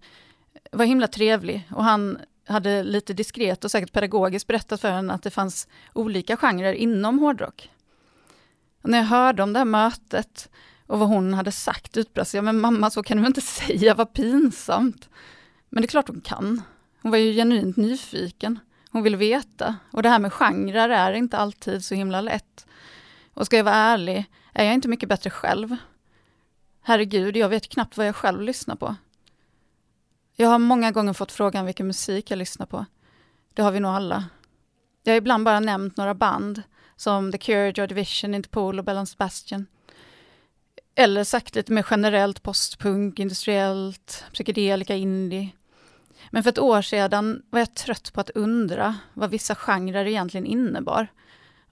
var 0.71 0.85
himla 0.85 1.07
trevlig 1.07 1.69
och 1.71 1.83
han 1.83 2.17
hade 2.47 2.83
lite 2.83 3.13
diskret 3.13 3.65
och 3.65 3.71
säkert 3.71 3.91
pedagogiskt 3.91 4.47
berättat 4.47 4.81
för 4.81 4.91
henne 4.91 5.13
att 5.13 5.23
det 5.23 5.31
fanns 5.31 5.67
olika 5.93 6.37
genrer 6.37 6.73
inom 6.73 7.19
hårdrock. 7.19 7.69
Och 8.81 8.89
när 8.89 8.97
jag 8.97 9.05
hörde 9.05 9.43
om 9.43 9.53
det 9.53 9.59
här 9.59 9.65
mötet 9.65 10.49
och 10.87 10.99
vad 10.99 11.07
hon 11.07 11.33
hade 11.33 11.51
sagt 11.51 11.97
utbrast 11.97 12.33
jag, 12.33 12.43
men 12.43 12.59
mamma 12.59 12.89
så 12.89 13.03
kan 13.03 13.21
du 13.21 13.27
inte 13.27 13.41
säga, 13.65 13.93
vad 13.93 14.13
pinsamt. 14.13 15.09
Men 15.69 15.81
det 15.81 15.85
är 15.85 15.87
klart 15.87 16.07
hon 16.07 16.21
kan. 16.21 16.61
Hon 17.01 17.11
var 17.11 17.17
ju 17.17 17.33
genuint 17.33 17.77
nyfiken. 17.77 18.59
Hon 18.91 19.03
ville 19.03 19.17
veta. 19.17 19.75
Och 19.91 20.03
det 20.03 20.09
här 20.09 20.19
med 20.19 20.33
genrer 20.33 20.89
är 20.89 21.13
inte 21.13 21.37
alltid 21.37 21.85
så 21.85 21.95
himla 21.95 22.21
lätt. 22.21 22.65
Och 23.35 23.45
ska 23.45 23.57
jag 23.57 23.63
vara 23.63 23.75
ärlig, 23.75 24.25
är 24.53 24.65
jag 24.65 24.73
inte 24.73 24.87
mycket 24.87 25.09
bättre 25.09 25.29
själv? 25.29 25.75
Herregud, 26.81 27.37
jag 27.37 27.49
vet 27.49 27.69
knappt 27.69 27.97
vad 27.97 28.07
jag 28.07 28.15
själv 28.15 28.41
lyssnar 28.41 28.75
på. 28.75 28.95
Jag 30.35 30.49
har 30.49 30.59
många 30.59 30.91
gånger 30.91 31.13
fått 31.13 31.31
frågan 31.31 31.65
vilken 31.65 31.87
musik 31.87 32.31
jag 32.31 32.37
lyssnar 32.37 32.65
på. 32.65 32.85
Det 33.53 33.61
har 33.61 33.71
vi 33.71 33.79
nog 33.79 33.91
alla. 33.91 34.25
Jag 35.03 35.13
har 35.13 35.17
ibland 35.17 35.45
bara 35.45 35.59
nämnt 35.59 35.97
några 35.97 36.13
band, 36.13 36.61
som 36.95 37.31
The 37.31 37.37
Cure, 37.37 37.73
Joy 37.75 37.87
Division, 37.87 38.35
Interpol 38.35 38.79
och 38.79 38.85
Bell 38.85 39.07
Sebastian. 39.07 39.65
Eller 40.95 41.23
sagt 41.23 41.55
lite 41.55 41.73
mer 41.73 41.85
generellt 41.91 42.43
postpunk, 42.43 43.19
industriellt, 43.19 44.25
psykedelika, 44.33 44.95
indie. 44.95 45.49
Men 46.29 46.43
för 46.43 46.49
ett 46.49 46.59
år 46.59 46.81
sedan 46.81 47.41
var 47.49 47.59
jag 47.59 47.73
trött 47.73 48.13
på 48.13 48.21
att 48.21 48.29
undra 48.29 48.95
vad 49.13 49.29
vissa 49.29 49.55
genrer 49.55 50.05
egentligen 50.05 50.45
innebar. 50.45 51.07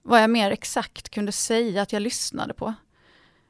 Vad 0.06 0.22
jag 0.22 0.30
mer 0.30 0.50
exakt 0.50 1.08
kunde 1.08 1.32
säga 1.32 1.82
att 1.82 1.92
jag 1.92 2.02
lyssnade 2.02 2.54
på. 2.54 2.74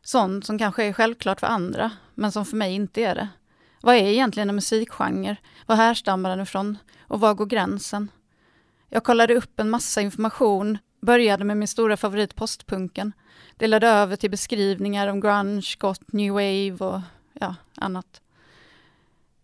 Sånt 0.03 0.47
som 0.47 0.59
kanske 0.59 0.85
är 0.85 0.93
självklart 0.93 1.40
för 1.40 1.47
andra, 1.47 1.90
men 2.14 2.33
som 2.33 2.47
för 2.47 2.57
mig 2.57 2.75
inte 2.75 3.01
är 3.01 3.14
det. 3.14 3.29
Vad 3.83 3.95
är 3.95 4.07
egentligen 4.07 4.49
en 4.49 4.55
musikgenre? 4.55 5.37
Var 5.67 5.77
härstammar 5.77 6.31
den 6.31 6.40
ifrån? 6.40 6.79
Och 7.01 7.21
var 7.21 7.35
går 7.35 7.47
gränsen? 7.47 8.11
Jag 8.88 9.05
kollade 9.05 9.35
upp 9.35 9.61
en 9.61 9.71
massa 9.71 10.01
information, 10.01 10.79
började 11.01 11.45
med 11.45 11.57
min 11.57 11.69
stora 11.69 11.97
favorit 11.97 12.35
postpunken, 12.35 13.12
delade 13.57 13.88
över 13.88 14.17
till 14.17 14.31
beskrivningar 14.31 15.09
om 15.09 15.21
grunge, 15.21 15.77
gott, 15.79 16.12
new 16.12 16.33
wave 16.33 16.77
och 16.79 17.01
ja, 17.33 17.55
annat. 17.77 18.21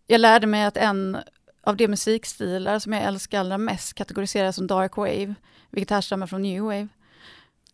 Jag 0.06 0.20
lärde 0.20 0.46
mig 0.46 0.64
att 0.64 0.76
en 0.76 1.18
av 1.62 1.76
de 1.76 1.88
musikstilar 1.88 2.78
som 2.78 2.92
jag 2.92 3.02
älskar 3.02 3.40
allra 3.40 3.58
mest 3.58 3.94
kategoriseras 3.94 4.56
som 4.56 4.66
dark 4.66 4.96
wave, 4.96 5.34
vilket 5.70 5.90
härstammar 5.90 6.26
från 6.26 6.42
new 6.42 6.62
wave. 6.62 6.88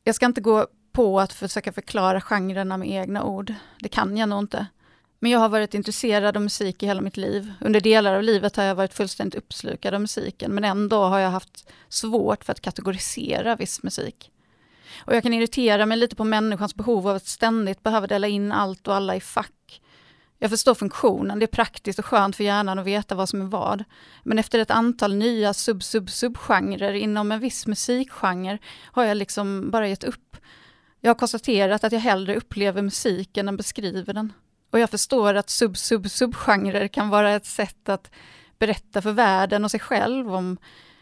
Jag 0.07 0.15
ska 0.15 0.27
inte 0.27 0.41
gå 0.41 0.67
på 0.93 1.21
att 1.21 1.33
försöka 1.33 1.73
förklara 1.73 2.21
genrerna 2.21 2.77
med 2.77 2.89
egna 2.89 3.25
ord. 3.25 3.55
Det 3.81 3.89
kan 3.89 4.17
jag 4.17 4.29
nog 4.29 4.39
inte. 4.39 4.67
Men 5.19 5.31
jag 5.31 5.39
har 5.39 5.49
varit 5.49 5.75
intresserad 5.75 6.37
av 6.37 6.43
musik 6.43 6.83
i 6.83 6.87
hela 6.87 7.01
mitt 7.01 7.17
liv. 7.17 7.53
Under 7.61 7.81
delar 7.81 8.15
av 8.15 8.23
livet 8.23 8.57
har 8.57 8.65
jag 8.65 8.75
varit 8.75 8.95
fullständigt 8.95 9.35
uppslukad 9.35 9.95
av 9.95 10.01
musiken, 10.01 10.53
men 10.53 10.65
ändå 10.65 11.03
har 11.03 11.19
jag 11.19 11.31
haft 11.31 11.69
svårt 11.89 12.45
för 12.45 12.53
att 12.53 12.61
kategorisera 12.61 13.57
viss 13.57 13.83
musik. 13.83 14.31
Och 14.99 15.17
jag 15.17 15.23
kan 15.23 15.35
irritera 15.35 15.87
mig 15.87 15.99
lite 15.99 16.17
på 16.17 16.25
människans 16.25 16.75
behov 16.75 17.09
av 17.09 17.17
att 17.17 17.27
ständigt 17.27 17.83
behöva 17.83 18.07
dela 18.07 18.27
in 18.27 18.53
allt 18.53 18.89
och 18.89 18.95
alla 18.95 19.17
i 19.17 19.21
fack. 19.21 19.83
Jag 20.39 20.51
förstår 20.51 20.75
funktionen, 20.75 21.39
det 21.39 21.45
är 21.45 21.57
praktiskt 21.57 21.99
och 21.99 22.05
skönt 22.05 22.37
för 22.37 22.45
hjärnan 22.45 22.79
att 22.79 22.87
veta 22.87 23.15
vad 23.15 23.29
som 23.29 23.41
är 23.41 23.47
vad. 23.47 23.85
Men 24.23 24.39
efter 24.39 24.59
ett 24.59 24.71
antal 24.71 25.15
nya 25.15 25.55
sub-sub-subgenrer 25.55 26.93
inom 26.93 27.33
en 27.33 27.41
viss 27.41 27.67
musikgenre 27.67 28.59
har 28.85 29.05
jag 29.05 29.17
liksom 29.17 29.71
bara 29.71 29.89
gett 29.89 30.05
upp. 30.05 30.37
Jag 31.01 31.11
har 31.11 31.15
konstaterat 31.15 31.85
att 31.85 31.93
jag 31.93 32.01
hellre 32.01 32.37
upplever 32.37 32.83
musiken 32.83 33.49
än 33.49 33.57
beskriver 33.57 34.15
den. 34.15 34.33
Och 34.71 34.79
jag 34.79 34.91
förstår 34.91 35.35
att 35.35 35.51
sub-sub-subgenrer 35.51 36.89
kan 36.89 37.09
vara 37.09 37.33
ett 37.33 37.47
sätt 37.47 37.89
att 37.89 38.11
berätta 38.59 39.03
för 39.03 39.13
världen 39.13 39.65
och 39.65 39.71
sig 39.71 39.81
själv 39.81 40.35
om 40.35 40.59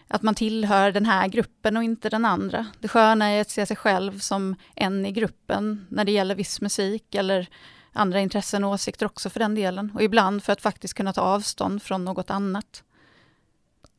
att 0.08 0.22
man 0.22 0.34
tillhör 0.34 0.92
den 0.92 1.06
här 1.06 1.28
gruppen 1.28 1.76
och 1.76 1.84
inte 1.84 2.08
den 2.08 2.24
andra. 2.24 2.66
Det 2.80 2.88
sköna 2.88 3.26
är 3.26 3.40
att 3.40 3.50
se 3.50 3.66
sig 3.66 3.76
själv 3.76 4.18
som 4.18 4.56
en 4.74 5.06
i 5.06 5.12
gruppen 5.12 5.86
när 5.88 6.04
det 6.04 6.12
gäller 6.12 6.34
viss 6.34 6.60
musik 6.60 7.14
eller 7.14 7.48
andra 7.94 8.20
intressen 8.20 8.64
och 8.64 8.70
åsikter 8.70 9.06
också 9.06 9.30
för 9.30 9.40
den 9.40 9.54
delen. 9.54 9.90
Och 9.94 10.02
ibland 10.02 10.42
för 10.42 10.52
att 10.52 10.60
faktiskt 10.60 10.94
kunna 10.94 11.12
ta 11.12 11.20
avstånd 11.20 11.82
från 11.82 12.04
något 12.04 12.30
annat. 12.30 12.82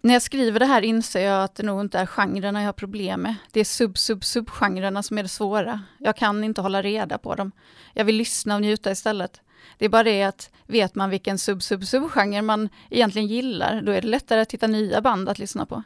När 0.02 0.14
jag 0.14 0.22
skriver 0.22 0.60
det 0.60 0.66
här 0.66 0.82
inser 0.82 1.26
jag 1.26 1.44
att 1.44 1.56
det 1.56 1.64
nog 1.64 1.82
inte 1.82 2.00
är 2.00 2.06
genrerna 2.06 2.62
jag 2.62 2.68
har 2.68 2.74
problem 2.74 3.22
med. 3.22 3.36
Det 3.52 3.60
är 3.60 3.64
sub-sub-subgenrerna 3.64 5.04
som 5.04 5.18
är 5.18 5.24
det 5.24 5.30
svåra. 5.30 5.82
Jag 5.98 6.16
kan 6.16 6.44
inte 6.44 6.62
hålla 6.62 6.82
reda 6.82 7.18
på 7.18 7.36
dem. 7.36 7.52
Jag 7.94 8.06
vill 8.06 8.16
lyssna 8.16 8.56
och 8.56 8.62
njuta 8.62 8.92
istället. 8.92 9.42
Det 9.78 9.86
är 9.86 9.90
bara 9.90 10.04
det 10.04 10.24
att 10.24 10.50
vet 10.66 10.96
man 10.96 11.10
vilken 11.10 11.38
sub-sub-subgenre 11.38 12.42
man 12.42 12.70
egentligen 12.90 13.28
gillar, 13.28 13.82
då 13.82 13.92
är 13.92 14.02
det 14.02 14.08
lättare 14.08 14.42
att 14.42 14.54
hitta 14.54 14.68
nya 14.68 15.02
band 15.02 15.30
att 15.30 15.40
lyssna 15.40 15.66
på. 15.66 15.84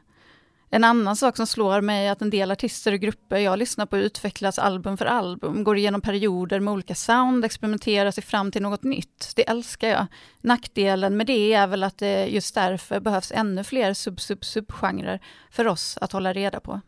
En 0.70 0.84
annan 0.84 1.16
sak 1.16 1.38
som 1.38 1.48
slår 1.48 1.82
mig 1.82 2.08
är 2.08 2.12
att 2.12 2.22
en 2.22 2.30
del 2.30 2.52
artister 2.52 2.92
och 2.92 3.00
grupper 3.00 3.38
jag 3.38 3.60
lyssnar 3.60 3.86
på 3.86 3.98
utvecklas 3.98 4.60
album 4.60 4.98
för 4.98 5.06
album, 5.06 5.64
går 5.64 5.78
igenom 5.78 6.02
perioder 6.02 6.60
med 6.60 6.74
olika 6.74 6.96
sound, 6.96 7.46
experimenterar 7.46 8.12
sig 8.12 8.24
fram 8.24 8.52
till 8.52 8.62
något 8.62 8.84
nytt. 8.84 9.32
Det 9.36 9.50
älskar 9.50 9.88
jag. 9.88 10.06
Nackdelen 10.42 11.18
med 11.18 11.28
det 11.28 11.54
är 11.54 11.68
väl 11.68 11.84
att 11.84 11.98
det 11.98 12.26
just 12.26 12.56
därför 12.56 13.00
behövs 13.00 13.32
ännu 13.32 13.64
fler 13.64 13.94
sub-sub-subgenrer 13.94 15.20
för 15.52 15.68
oss 15.68 15.98
att 16.02 16.12
hålla 16.12 16.34
reda 16.34 16.60
på. 16.60 16.82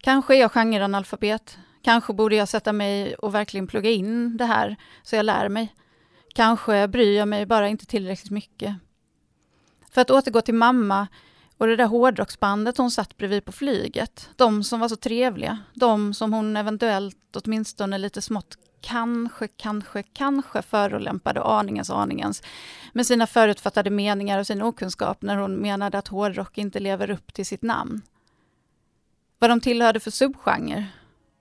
Kanske 0.00 0.36
är 0.36 0.40
jag 0.40 0.52
genreanalfabet. 0.52 1.58
Kanske 1.82 2.12
borde 2.12 2.36
jag 2.36 2.48
sätta 2.48 2.72
mig 2.72 3.14
och 3.14 3.34
verkligen 3.34 3.66
plugga 3.66 3.90
in 3.90 4.36
det 4.36 4.44
här 4.44 4.76
så 5.02 5.16
jag 5.16 5.26
lär 5.26 5.48
mig. 5.48 5.74
Kanske 6.34 6.88
bryr 6.88 7.18
jag 7.18 7.28
mig 7.28 7.46
bara 7.46 7.68
inte 7.68 7.86
tillräckligt 7.86 8.30
mycket. 8.30 8.74
För 9.90 10.00
att 10.00 10.10
återgå 10.10 10.40
till 10.40 10.54
mamma 10.54 11.08
och 11.62 11.68
det 11.68 11.76
där 11.76 11.86
hårdrocksbandet 11.86 12.78
hon 12.78 12.90
satt 12.90 13.16
bredvid 13.16 13.44
på 13.44 13.52
flyget, 13.52 14.30
de 14.36 14.64
som 14.64 14.80
var 14.80 14.88
så 14.88 14.96
trevliga, 14.96 15.58
de 15.74 16.14
som 16.14 16.32
hon 16.32 16.56
eventuellt 16.56 17.36
åtminstone 17.36 17.98
lite 17.98 18.22
smått 18.22 18.58
kanske, 18.80 19.48
kanske, 19.48 20.02
kanske 20.02 20.62
förolämpade 20.62 21.42
aningens 21.42 21.90
aningens 21.90 22.42
med 22.92 23.06
sina 23.06 23.26
förutfattade 23.26 23.90
meningar 23.90 24.38
och 24.38 24.46
sin 24.46 24.62
okunskap 24.62 25.22
när 25.22 25.36
hon 25.36 25.54
menade 25.54 25.98
att 25.98 26.08
hårdrock 26.08 26.58
inte 26.58 26.80
lever 26.80 27.10
upp 27.10 27.34
till 27.34 27.46
sitt 27.46 27.62
namn. 27.62 28.02
Vad 29.38 29.50
de 29.50 29.60
tillhörde 29.60 30.00
för 30.00 30.10
subgenre? 30.10 30.86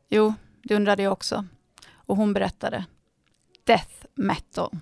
Jo, 0.09 0.33
det 0.63 0.75
undrade 0.75 1.03
jag 1.03 1.13
också. 1.13 1.45
Och 1.93 2.17
hon 2.17 2.33
berättade. 2.33 2.85
Death 3.65 4.05
metal. 4.15 4.77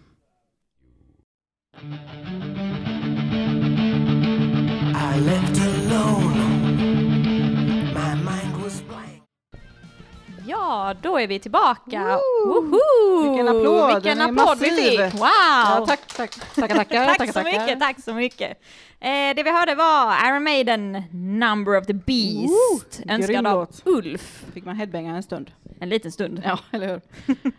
Ja, 10.49 10.95
då 11.01 11.19
är 11.19 11.27
vi 11.27 11.39
tillbaka. 11.39 12.19
Woho! 12.45 13.23
Vilken 13.23 13.47
applåd, 13.47 13.93
Vilken 13.93 14.21
applåd 14.21 14.59
vi 14.59 14.69
fick! 14.69 14.99
Wow! 14.99 15.19
Ja, 15.21 15.85
tack, 15.87 16.07
tack, 16.07 16.55
tackar, 16.55 16.75
tack 16.75 17.17
tackar, 17.17 17.33
så 17.33 17.43
mycket, 17.43 17.79
tack 17.79 18.03
så 18.03 18.13
mycket. 18.13 18.61
Eh, 18.99 19.35
det 19.35 19.43
vi 19.43 19.51
hörde 19.51 19.75
var 19.75 20.27
Iron 20.27 20.43
Maiden, 20.43 21.03
Number 21.39 21.77
of 21.77 21.85
the 21.85 21.93
Beast, 21.93 22.97
grym 22.97 23.09
önskad 23.09 23.47
av 23.47 23.59
låt. 23.59 23.81
Ulf. 23.85 24.43
Fick 24.53 24.65
man 24.65 24.75
headbanga 24.75 25.15
en 25.15 25.23
stund. 25.23 25.51
En 25.79 25.89
liten 25.89 26.11
stund. 26.11 26.41
Ja, 26.45 26.59
eller 26.71 26.87
hur? 26.87 27.01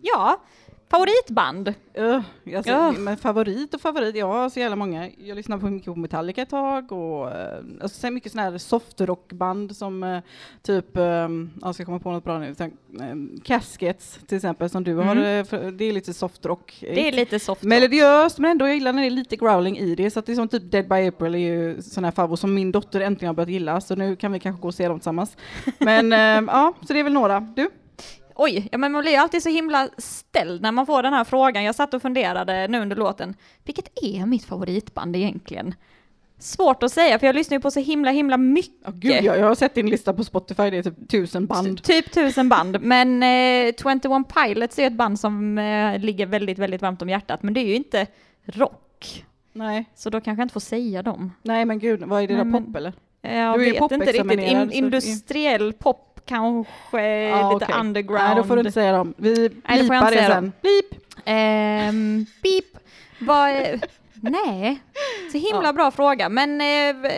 Ja, 0.00 0.40
favoritband? 0.90 1.74
Uh, 1.98 2.20
alltså, 2.56 2.72
Ja. 2.72 2.92
Men 2.92 3.16
favorit 3.16 3.74
och 3.74 3.80
favorit, 3.80 4.16
jag 4.16 4.26
har 4.26 4.48
så 4.48 4.60
jävla 4.60 4.76
många. 4.76 5.10
Jag 5.18 5.36
lyssnade 5.36 5.60
på 5.60 5.66
mycket 5.66 5.94
på 5.94 6.00
Metallica 6.00 6.42
ett 6.42 6.50
tag 6.50 6.92
och 6.92 7.26
uh, 7.26 7.32
alltså, 7.82 8.00
sen 8.00 8.14
mycket 8.14 8.32
sådana 8.32 8.50
här 8.50 8.58
softrockband 8.58 9.76
som 9.76 10.02
uh, 10.02 10.20
typ, 10.62 10.86
um, 10.92 11.50
jag 11.62 11.74
ska 11.74 11.84
komma 11.84 11.98
på 11.98 12.10
något 12.12 12.24
bra 12.24 12.38
nu, 12.38 12.48
utan, 12.48 12.70
um, 13.12 13.40
Caskets 13.44 14.18
till 14.26 14.36
exempel 14.36 14.70
som 14.70 14.84
du 14.84 14.94
har, 14.94 15.16
Mm. 15.16 15.46
för, 15.46 15.70
det 15.70 15.84
är 15.84 15.92
lite 15.92 16.14
softrock. 16.14 16.76
Det 16.80 17.08
är 17.08 17.12
lite 17.12 17.38
soft. 17.38 17.62
Melodiöst 17.62 18.38
men 18.38 18.50
ändå 18.50 18.66
jag 18.66 18.74
gillar 18.74 18.92
när 18.92 19.02
det 19.02 19.08
är 19.08 19.10
lite 19.10 19.36
growling 19.36 19.78
i 19.78 19.94
det 19.94 20.10
så 20.10 20.18
att 20.18 20.26
det 20.26 20.32
är 20.32 20.36
som 20.36 20.48
typ 20.48 20.70
Dead 20.72 20.88
by 20.88 21.08
April 21.08 21.34
är 21.34 21.38
ju 21.38 21.82
sån 21.82 22.04
här 22.04 22.10
favorit 22.10 22.40
som 22.40 22.54
min 22.54 22.72
dotter 22.72 23.00
äntligen 23.00 23.28
har 23.28 23.34
börjat 23.34 23.50
gilla 23.50 23.80
så 23.80 23.94
nu 23.96 24.16
kan 24.16 24.32
vi 24.32 24.40
kanske 24.40 24.62
gå 24.62 24.68
och 24.68 24.74
se 24.74 24.88
dem 24.88 24.98
tillsammans. 24.98 25.36
Men 25.78 26.10
ja, 26.46 26.72
så 26.86 26.92
det 26.92 26.98
är 26.98 27.04
väl 27.04 27.12
några. 27.12 27.40
Du? 27.40 27.70
Oj, 28.42 28.68
ja, 28.72 28.78
men 28.78 28.92
man 28.92 29.02
blir 29.02 29.18
alltid 29.18 29.42
så 29.42 29.48
himla 29.48 29.88
ställd 29.98 30.62
när 30.62 30.72
man 30.72 30.86
får 30.86 31.02
den 31.02 31.12
här 31.12 31.24
frågan. 31.24 31.64
Jag 31.64 31.74
satt 31.74 31.94
och 31.94 32.02
funderade 32.02 32.68
nu 32.68 32.80
under 32.80 32.96
låten, 32.96 33.34
vilket 33.64 34.02
är 34.02 34.26
mitt 34.26 34.44
favoritband 34.44 35.16
egentligen? 35.16 35.74
Svårt 36.38 36.82
att 36.82 36.92
säga, 36.92 37.18
för 37.18 37.26
jag 37.26 37.34
lyssnar 37.34 37.56
ju 37.56 37.60
på 37.60 37.70
så 37.70 37.80
himla, 37.80 38.10
himla 38.10 38.36
mycket. 38.36 38.94
Gud, 38.94 39.12
jag, 39.12 39.38
jag 39.38 39.46
har 39.46 39.54
sett 39.54 39.74
din 39.74 39.90
lista 39.90 40.12
på 40.12 40.24
Spotify, 40.24 40.70
det 40.70 40.76
är 40.76 40.82
typ 40.82 41.08
tusen 41.08 41.46
band. 41.46 41.82
Typ 41.82 42.12
tusen 42.12 42.48
band, 42.48 42.82
men 42.82 43.22
eh, 43.22 43.74
21 43.82 44.02
Pilots 44.34 44.78
är 44.78 44.86
ett 44.86 44.92
band 44.92 45.20
som 45.20 45.58
eh, 45.58 45.98
ligger 45.98 46.26
väldigt, 46.26 46.58
väldigt 46.58 46.82
varmt 46.82 47.02
om 47.02 47.08
hjärtat, 47.08 47.42
men 47.42 47.54
det 47.54 47.60
är 47.60 47.66
ju 47.66 47.76
inte 47.76 48.06
rock. 48.44 49.24
Nej. 49.52 49.84
Så 49.94 50.10
då 50.10 50.20
kanske 50.20 50.40
jag 50.40 50.44
inte 50.44 50.52
får 50.52 50.60
säga 50.60 51.02
dem. 51.02 51.32
Nej 51.42 51.64
men 51.64 51.78
gud, 51.78 52.02
vad 52.02 52.22
är 52.22 52.28
det 52.28 52.34
Nej, 52.36 52.44
men- 52.44 52.64
pop 52.64 52.76
eller? 52.76 52.92
Jag 53.22 53.58
Du 53.58 53.64
vet 53.64 53.92
inte 53.92 54.12
riktigt. 54.12 54.40
In, 54.40 54.72
industriell 54.72 55.72
pop 55.72 56.09
kanske, 56.26 57.02
Ja, 57.28 57.52
lite 57.52 57.64
okej. 57.64 57.80
underground. 57.80 58.24
Nej, 58.24 58.36
då 58.36 58.44
får 58.44 58.54
du 58.56 58.60
inte 58.60 58.72
säga 58.72 58.92
dem. 58.92 59.14
Vi 59.16 59.48
blipar 59.48 60.10
det 60.10 60.26
sen. 60.26 60.52
Blip! 60.62 61.04
Ehm, 61.24 62.26
beep. 62.42 62.64
Vad 63.18 63.48
är- 63.50 63.80
Nej, 64.22 64.80
så 65.32 65.38
himla 65.38 65.68
Ja. 65.68 65.72
bra 65.72 65.90
fråga, 65.90 66.28
men 66.28 66.60
eh, 66.60 67.10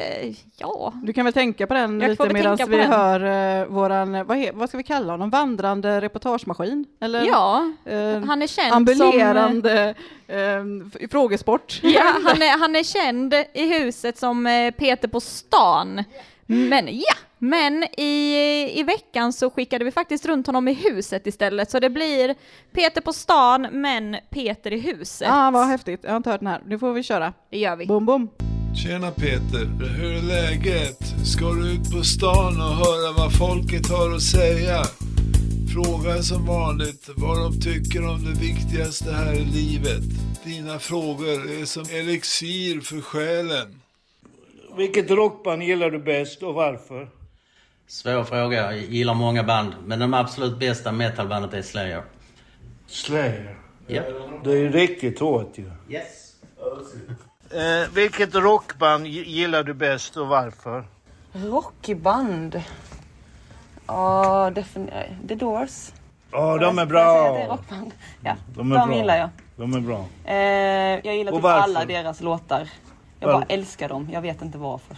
ja. 0.59 0.93
Du 1.03 1.13
kan 1.13 1.25
väl 1.25 1.35
tänka 1.35 1.67
på 1.67 1.75
den 1.75 2.01
Jag 2.01 2.11
lite 2.11 2.29
medan 2.33 2.57
vi 2.69 2.77
den. 2.77 2.93
hör 2.93 3.61
uh, 3.61 3.67
våran, 3.69 4.27
vad, 4.27 4.37
he, 4.37 4.51
vad 4.55 4.69
ska 4.69 4.79
vi 4.79 4.85
kalla 4.85 5.13
honom, 5.13 5.31
vandrande 5.31 6.01
reportagemaskin? 6.01 6.85
Eller? 7.01 7.27
Ja, 7.27 7.73
eh, 7.85 8.25
han 8.27 8.43
är 8.43 8.47
känd 8.47 8.73
ambulerande 8.75 9.95
eh, 10.27 11.09
frågesport. 11.11 11.71
som... 11.71 11.91
Ja, 11.91 12.03
han 12.25 12.43
är, 12.43 12.59
han 12.59 12.77
är 12.77 12.83
känd 12.83 13.35
i 13.55 13.67
huset 13.79 14.19
som 14.19 14.47
eh, 14.47 14.71
Peter 14.71 15.09
på 15.09 15.21
stan. 15.21 16.05
Men 16.47 16.89
ja, 16.99 17.15
men 17.39 17.85
i, 17.97 18.71
i 18.75 18.83
veckan 18.83 19.33
så 19.33 19.51
skickade 19.51 19.85
vi 19.85 19.91
faktiskt 19.91 20.27
runt 20.27 20.47
honom 20.47 20.69
i 20.69 20.73
huset 20.73 21.27
istället, 21.27 21.71
så 21.71 21.81
det 21.81 21.91
blir 21.91 22.35
Peter 22.73 23.01
på 23.01 23.13
stan, 23.13 23.69
men 23.73 24.17
Peter 24.31 24.73
i 24.73 24.81
huset. 24.81 25.29
Ja, 25.29 25.47
ah, 25.47 25.51
vad 25.51 25.67
häftigt. 25.67 26.01
Jag 26.03 26.11
har 26.11 26.17
inte 26.17 26.31
hört 26.31 26.41
den 26.41 26.49
här. 26.49 26.63
Nu 26.67 26.79
får 26.79 26.93
vi 26.93 27.03
köra. 27.03 27.33
Det 27.51 27.59
gör 27.59 27.77
vi. 27.77 27.87
Bom, 27.87 28.07
bom. 28.07 28.29
Tjena 28.75 29.11
Peter, 29.11 29.87
hur 29.99 30.17
är 30.17 30.23
läget? 30.23 30.99
Ska 31.25 31.53
du 31.53 31.73
ut 31.73 31.93
på 31.93 32.05
stan 32.05 32.61
och 32.61 32.77
höra 32.77 33.13
vad 33.19 33.33
folket 33.39 33.91
har 33.91 34.15
att 34.15 34.23
säga? 34.23 34.83
Fråga 35.75 36.23
som 36.23 36.47
vanligt 36.47 37.09
vad 37.17 37.39
de 37.39 37.61
tycker 37.61 38.09
om 38.09 38.25
det 38.25 38.41
viktigaste 38.41 39.13
här 39.13 39.33
i 39.35 39.45
livet. 39.45 40.03
Dina 40.45 40.79
frågor 40.79 41.61
är 41.61 41.65
som 41.65 41.83
elixir 41.83 42.81
för 42.81 43.01
själen. 43.01 43.82
Vilket 44.77 45.11
rockband 45.11 45.63
gillar 45.63 45.91
du 45.91 45.99
bäst 45.99 46.43
och 46.43 46.55
varför? 46.55 47.09
Svår 47.87 48.25
fråga. 48.25 48.73
Jag 48.73 48.79
gillar 48.79 49.15
många 49.15 49.43
band, 49.43 49.75
men 49.87 49.99
de 49.99 50.15
absolut 50.15 50.59
bästa 50.59 50.93
metalbandet 50.93 51.55
är 51.55 51.63
Slayer. 51.63 52.03
Slayer. 52.87 53.57
Ja. 53.87 54.03
Det 54.45 54.51
är 54.53 54.57
ju 54.57 54.71
riktigt 54.71 55.21
hårt 55.21 55.59
ju. 55.59 55.71
Yes. 55.95 56.33
Eh, 57.51 57.95
vilket 57.95 58.35
rockband 58.35 59.07
gi- 59.07 59.25
gillar 59.29 59.63
du 59.63 59.75
bäst 59.75 60.17
och 60.17 60.27
varför? 60.27 60.85
Rockband? 61.33 62.63
Ja, 63.87 64.51
defin- 64.55 64.91
The 65.29 65.35
Doors. 65.35 65.91
Ja, 66.33 66.59
de 66.59 66.65
är 66.65 66.69
att 66.69 66.77
det 66.77 66.83
är 66.83 66.87
bra. 66.87 67.47
rockband? 67.49 67.91
Ja, 68.25 68.37
De 68.55 68.69
de, 68.71 68.73
är 68.73 68.87
bra. 68.87 68.97
gillar 68.97 69.17
jag. 69.17 69.29
De 69.57 69.75
är 69.75 69.81
bra. 69.81 70.05
Eh, 70.25 70.37
jag 71.07 71.17
gillar 71.17 71.33
Och 71.33 71.39
typ 71.39 71.43
varför? 71.43 71.63
alla 71.63 71.85
deras 71.85 72.21
låtar. 72.21 72.69
Jag 73.23 73.31
bara 73.41 73.47
älskar 73.49 73.89
dem. 73.89 74.09
Jag 74.13 74.21
vet 74.21 74.43
inte 74.43 74.59
varför. 74.59 74.97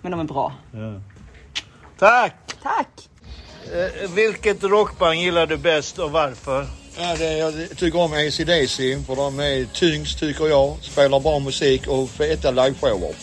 Men 0.00 0.10
de 0.10 0.20
är 0.20 0.24
bra. 0.24 0.52
Ja. 0.72 1.00
Tack! 1.98 2.34
Tack! 2.62 3.08
Eh, 3.72 4.10
vilket 4.10 4.64
rockband 4.64 5.14
gillar 5.14 5.46
du 5.46 5.56
bäst 5.56 5.98
och 5.98 6.10
varför? 6.10 6.66
Ja, 6.98 7.16
det, 7.18 7.38
jag 7.38 7.54
tycker 7.76 7.98
om 7.98 8.12
AC/DC 8.12 9.02
för 9.06 9.16
de 9.16 9.40
är 9.40 9.64
tyngst 9.64 10.18
tycker 10.18 10.48
jag. 10.48 10.76
Spelar 10.82 11.20
bra 11.20 11.38
musik 11.38 11.86
och 11.86 12.10
feta 12.10 12.50
liveshower. 12.50 13.14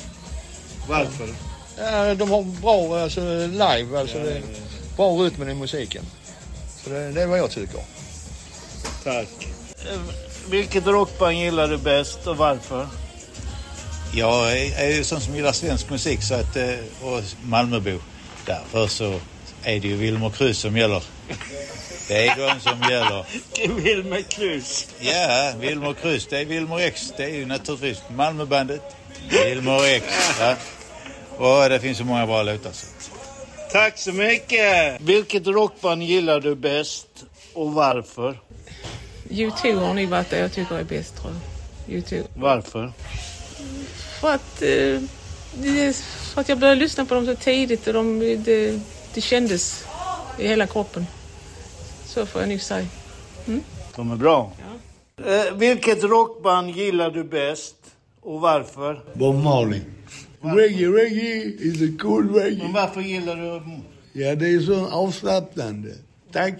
Varför? 0.88 1.30
Ja, 1.78 2.16
de 2.16 2.32
har 2.32 2.62
bra 2.62 3.00
alltså, 3.00 3.22
live, 3.48 4.00
alltså 4.00 4.18
det, 4.18 4.42
bra 4.98 5.10
rytmen 5.10 5.50
i 5.50 5.54
musiken. 5.54 6.04
Så 6.84 6.90
det, 6.90 7.12
det 7.12 7.22
är 7.22 7.28
vad 7.28 7.40
jag 7.40 7.52
tycker. 7.52 7.80
Tack. 9.04 9.48
Eh, 9.92 10.00
vilket 10.50 10.88
rockband 10.88 11.34
gillar 11.34 11.68
du 11.68 11.78
bäst 11.78 12.28
och 12.28 12.38
varför? 12.38 12.88
Jag 14.16 14.52
är, 14.58 14.90
ju 14.90 15.04
sån 15.04 15.22
som 15.22 15.36
gillar 15.36 15.52
svensk 15.52 15.90
musik 15.90 16.24
så 16.24 16.34
att, 16.34 16.56
eh, 16.56 16.76
och 17.02 17.22
Malmöbo. 17.44 18.00
Därför 18.46 18.88
så 18.88 19.20
är 19.64 19.80
det 19.80 19.88
ju 19.88 19.96
Wilmer 19.96 20.30
Krus 20.30 20.60
som 20.60 20.78
gäller. 20.78 21.04
Det 22.08 22.28
är 22.28 22.36
de 22.36 22.60
som 22.60 22.82
gäller. 22.92 23.26
Wilmer 23.82 24.22
Krus. 24.22 24.88
Ja, 25.00 25.54
Wilmer 25.60 25.94
Krus. 25.94 26.28
Det 26.28 26.40
är 26.40 26.46
Wilmer 26.46 26.80
X. 26.80 27.14
Det 27.18 27.24
är 27.24 27.36
ju 27.36 27.46
naturligtvis 27.46 28.02
Malmöbandet. 28.16 28.82
Wilmer 29.30 29.86
X. 29.86 30.06
Ja. 30.40 30.56
Och 31.38 31.70
det 31.70 31.80
finns 31.80 31.98
så 31.98 32.04
många 32.04 32.26
bra 32.28 32.44
låtar. 32.44 32.72
Så. 32.72 32.88
Tack 33.72 33.98
så 33.98 34.12
mycket! 34.12 35.02
Vilket 35.02 35.48
rockband 35.48 36.04
gillar 36.04 36.40
du 36.40 36.56
bäst 36.56 37.08
och 37.54 37.74
varför? 37.74 38.40
U2 39.30 39.80
har 39.80 39.94
nog 39.94 40.10
varit 40.10 40.30
det 40.30 40.40
jag 40.40 40.54
tycker 40.54 40.76
är 40.76 40.84
bäst 40.84 41.16
tror 41.18 41.34
jag. 41.88 42.04
U2. 42.04 42.24
Varför? 42.36 42.92
För 44.22 44.34
att, 44.34 44.62
eh, 44.62 45.02
för 46.34 46.42
att 46.42 46.50
jag 46.50 46.60
började 46.60 46.80
lyssna 46.80 47.06
på 47.06 47.14
dem 47.16 47.26
så 47.26 47.36
tidigt 47.36 47.88
och 47.88 47.94
de, 47.94 48.20
det, 48.20 48.80
det 49.14 49.22
kändes 49.22 49.86
i 50.40 50.48
hela 50.48 50.68
kroppen. 50.68 51.06
Så 52.06 52.26
får 52.26 52.42
jag 52.42 52.50
nog 52.50 52.62
säga. 52.62 52.88
Mm. 53.48 53.62
De 53.96 54.12
är 54.12 54.16
bra. 54.16 54.52
Eh, 55.26 55.54
vilket 55.56 56.04
rockband 56.04 56.70
gillar 56.70 57.12
du 57.12 57.24
bäst 57.24 57.76
och 58.22 58.42
varför? 58.42 59.02
Bob 59.14 59.36
Marley. 59.36 59.82
Reggae, 60.42 60.88
reggae 60.88 61.56
is 61.60 61.82
a 61.82 61.98
cool 62.02 62.34
reggae. 62.34 62.64
Men 62.64 62.74
varför 62.74 63.02
gillar 63.02 63.36
du 63.36 63.62
Ja, 64.14 64.36
det 64.36 64.48
är 64.48 64.60
så 64.60 64.88
avslappnande. 64.88 65.90
Tack. 66.32 66.54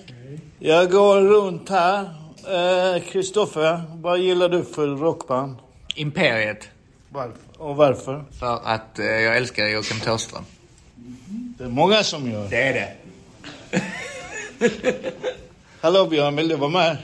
Jag 0.60 0.92
går 0.92 1.22
runt 1.22 1.70
här. 1.70 2.04
Eh, 2.48 3.02
Kristoffer, 3.02 3.82
vad 3.96 4.20
gillar 4.20 4.50
du 4.50 4.64
för 4.64 4.88
rockband? 4.88 5.56
Imperiet. 5.96 6.70
Varför? 7.14 7.40
Och 7.58 7.76
varför? 7.76 8.24
För 8.40 8.60
att 8.64 9.00
eh, 9.00 9.06
jag 9.06 9.38
älskar 9.38 9.68
Joakim 9.68 10.00
Thåström. 10.00 10.44
Det 11.58 11.64
är 11.64 11.68
många 11.68 12.04
som 12.04 12.32
gör. 12.32 12.50
Det 12.50 12.62
är 12.62 12.74
det. 12.74 12.94
Hallå 15.82 16.08
Björn, 16.08 16.36
vill 16.36 16.48
du 16.48 16.56
vara 16.56 16.70
med? 16.70 16.98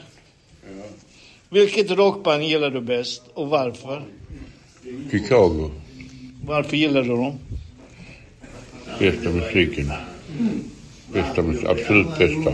Vilket 1.48 1.90
rockband 1.90 2.42
gillar 2.42 2.70
du 2.70 2.80
bäst 2.80 3.22
och 3.34 3.48
varför? 3.48 4.04
Chicago. 5.10 5.70
Varför 6.44 6.76
gillar 6.76 7.02
du 7.02 7.08
dem? 7.08 7.38
Bästa 8.98 9.30
musiken. 9.30 9.92
Bästa 11.12 11.42
musik, 11.42 11.64
absolut 11.68 12.18
bästa. 12.18 12.52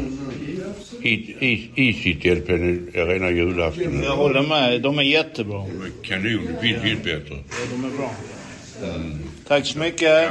Easy-LPn 1.02 2.90
är 2.94 3.06
rena 3.06 3.30
julafton. 3.30 4.02
Jag 4.02 4.16
håller 4.16 4.42
med, 4.42 4.82
de 4.82 4.98
är 4.98 5.02
jättebra. 5.02 5.59
De 5.59 5.82
är 5.82 5.90
kanon, 6.02 6.64
inte 6.64 6.96
bättre. 7.04 7.35
Ja, 7.35 7.42
de 7.70 7.85
är 7.85 7.90
bra. 7.96 8.14
Tack 9.48 9.66
så 9.66 9.78
mycket. 9.78 10.30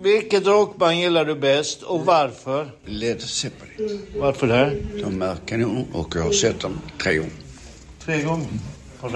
Vilket 0.00 0.46
rockband 0.46 0.96
gillar 0.96 1.24
du 1.24 1.34
bäst 1.34 1.82
och 1.82 2.06
varför? 2.06 2.70
Led 2.84 3.20
Zeppelin. 3.20 4.02
Varför 4.16 4.46
det? 4.46 4.76
De 5.02 5.22
är 5.22 5.36
kanon 5.46 5.86
och 5.92 6.14
jag 6.16 6.22
har 6.22 6.32
sett 6.32 6.60
dem 6.60 6.80
tre 7.02 7.16
gånger. 7.16 7.32
Tre 8.04 8.22
gånger? 8.22 8.48
Har 9.00 9.08
du 9.08 9.14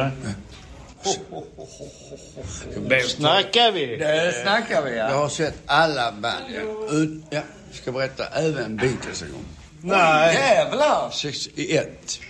det? 2.89 3.03
Snackar 3.03 3.73
vi? 3.73 3.87
Det 3.97 4.35
snackar 4.43 4.85
vi, 4.85 4.91
ja. 4.91 5.11
Jag 5.11 5.17
har 5.19 5.29
sett 5.29 5.55
alla 5.67 6.13
band, 6.13 6.45
ja. 6.55 6.61
Ut, 6.97 7.25
ja. 7.31 7.41
Ska 7.73 7.93
berätta, 7.93 8.25
även 8.27 8.77
Beatles 8.77 9.23
en 9.23 9.29
gång. 9.33 9.45
Nej. 9.83 10.35
Jävlar! 10.35 11.11
61. 11.13 12.21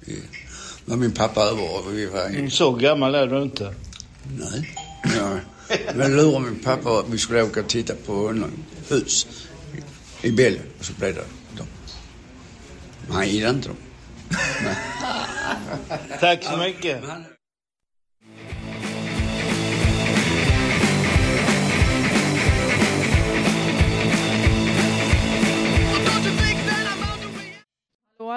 Vi- 0.00 0.22
var 0.84 0.96
min 0.96 1.12
pappa 1.12 1.42
över 1.42 1.76
och 1.76 1.92
vi 1.98 2.06
var... 2.06 2.50
Så 2.50 2.72
gammal 2.72 3.14
är 3.14 3.26
du 3.26 3.42
inte. 3.42 3.74
Nej. 4.38 4.74
Ja. 5.18 5.38
Men 5.94 6.16
lurade 6.16 6.40
min 6.44 6.58
pappa 6.64 6.90
att 6.98 7.08
vi 7.08 7.18
skulle 7.18 7.42
åka 7.42 7.60
och 7.60 7.68
titta 7.68 7.94
på 8.06 8.12
någon 8.12 8.64
hus 8.88 9.26
i 10.22 10.30
Belgien. 10.30 10.64
Och 10.78 10.84
så 10.84 10.92
blev 10.92 11.14
det 11.14 11.24
dem. 11.56 11.66
Men 13.06 13.16
han 13.16 13.28
gillade 13.28 13.54
inte 13.54 13.68
dem. 13.68 13.76
Tack 16.20 16.44
så 16.44 16.56
mycket. 16.56 17.00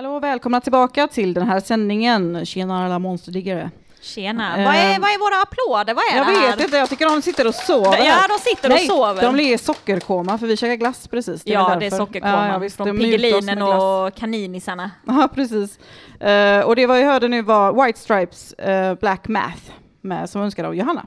Hallå, 0.02 0.10
hallå, 0.10 0.20
välkomna 0.20 0.62
tillbaka 0.62 1.08
till 1.08 1.34
den 1.34 1.48
här 1.48 1.60
sändningen. 1.60 2.46
Tjena 2.46 2.86
alla 2.86 3.00
monsterdiggare. 3.00 3.72
Tjena. 4.02 4.58
Eh, 4.58 4.66
vad, 4.66 4.76
är, 4.76 5.00
vad 5.00 5.10
är 5.10 5.20
våra 5.20 5.42
applåder? 5.42 5.94
Vad 5.94 6.04
är 6.14 6.18
Jag 6.18 6.28
det 6.28 6.32
här? 6.40 6.52
vet 6.56 6.66
inte, 6.66 6.78
jag 6.78 6.90
tycker 6.90 7.06
de 7.06 7.22
sitter 7.22 7.48
och 7.48 7.56
sover. 7.56 7.98
Ja, 8.06 8.28
de 8.28 8.40
sitter 8.50 8.70
och 8.70 8.76
Nej, 8.76 8.88
sover. 8.88 9.22
de 9.22 9.36
ligger 9.36 9.56
i 9.56 9.58
sockerkoma 9.58 10.38
för 10.38 10.48
vi 10.48 10.58
käkar 10.58 10.76
glass 10.76 11.08
precis. 11.08 11.46
är 11.46 11.52
Ja, 11.54 11.68
väl 11.70 11.80
det 11.80 11.86
är 11.86 11.90
sockerkoma 11.92 12.48
Ja, 12.48 12.54
ja, 12.54 12.58
visst, 12.58 12.78
från 12.78 12.98
Piggelinen 12.98 13.62
och 13.62 14.16
Kaninisarna. 14.16 14.92
Ja, 15.08 15.30
precis. 15.36 15.80
Eh, 16.20 16.60
och 16.62 16.76
det 16.76 16.88
vi 16.88 17.04
hörde 17.04 17.28
nu 17.28 17.42
var 17.42 17.86
White 17.86 18.00
Stripes 18.00 18.54
eh, 18.54 18.96
Black 18.96 19.28
Math 19.28 19.64
med, 20.02 20.30
som 20.30 20.42
önskade 20.42 20.68
av 20.68 20.76
Johanna. 20.76 21.06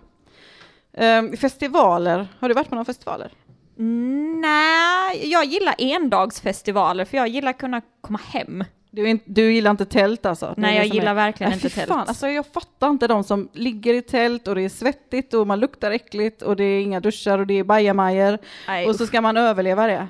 Eh, 0.96 1.22
festivaler, 1.40 2.28
har 2.40 2.48
du 2.48 2.54
varit 2.54 2.68
på 2.68 2.74
några 2.74 2.84
festivaler? 2.84 3.32
Mm, 3.78 4.40
Nej, 4.40 5.30
jag 5.30 5.44
gillar 5.44 5.74
endagsfestivaler 5.78 7.04
för 7.04 7.16
jag 7.16 7.28
gillar 7.28 7.50
att 7.50 7.58
kunna 7.58 7.80
komma 8.00 8.20
hem. 8.32 8.64
Du, 8.94 9.18
du 9.24 9.52
gillar 9.52 9.70
inte 9.70 9.84
tält 9.84 10.26
alltså? 10.26 10.54
Nej, 10.56 10.76
jag 10.76 10.86
gillar 10.86 11.10
är- 11.10 11.14
verkligen 11.14 11.50
Nej, 11.50 11.56
inte 11.64 11.70
tält. 11.70 11.88
Fan, 11.88 12.08
alltså 12.08 12.28
jag 12.28 12.46
fattar 12.46 12.90
inte 12.90 13.06
de 13.06 13.24
som 13.24 13.48
ligger 13.52 13.94
i 13.94 14.02
tält 14.02 14.48
och 14.48 14.54
det 14.54 14.62
är 14.62 14.68
svettigt 14.68 15.34
och 15.34 15.46
man 15.46 15.60
luktar 15.60 15.90
äckligt 15.90 16.42
och 16.42 16.56
det 16.56 16.64
är 16.64 16.80
inga 16.82 17.00
duschar 17.00 17.38
och 17.38 17.46
det 17.46 17.58
är 17.58 17.64
bajamajor 17.64 18.38
och 18.88 18.96
så 18.96 19.06
ska 19.06 19.20
man 19.20 19.36
överleva 19.36 19.86
det. 19.86 20.06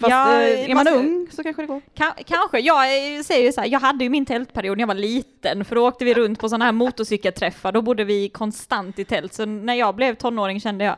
Fast 0.00 0.10
Ja, 0.10 0.42
eh, 0.42 0.70
är 0.70 0.74
man 0.74 0.84
fast- 0.86 0.96
ung 0.96 1.26
så 1.32 1.42
kanske 1.42 1.62
det 1.62 1.66
går. 1.66 1.80
Ka- 1.94 2.22
kanske, 2.26 2.58
jag 2.60 3.16
eh, 3.16 3.22
säger 3.22 3.46
ju 3.46 3.52
så 3.52 3.60
här, 3.60 3.68
jag 3.68 3.80
hade 3.80 4.04
ju 4.04 4.10
min 4.10 4.26
tältperiod 4.26 4.76
när 4.78 4.82
jag 4.82 4.86
var 4.86 4.94
liten, 4.94 5.64
för 5.64 5.74
då 5.74 5.88
åkte 5.88 6.04
vi 6.04 6.14
runt 6.14 6.38
på 6.38 6.48
sådana 6.48 6.64
här 6.64 6.72
motorcykelträffar, 6.72 7.72
då 7.72 7.82
bodde 7.82 8.04
vi 8.04 8.28
konstant 8.28 8.98
i 8.98 9.04
tält, 9.04 9.34
så 9.34 9.46
när 9.46 9.74
jag 9.74 9.94
blev 9.94 10.14
tonåring 10.14 10.60
kände 10.60 10.84
jag. 10.84 10.96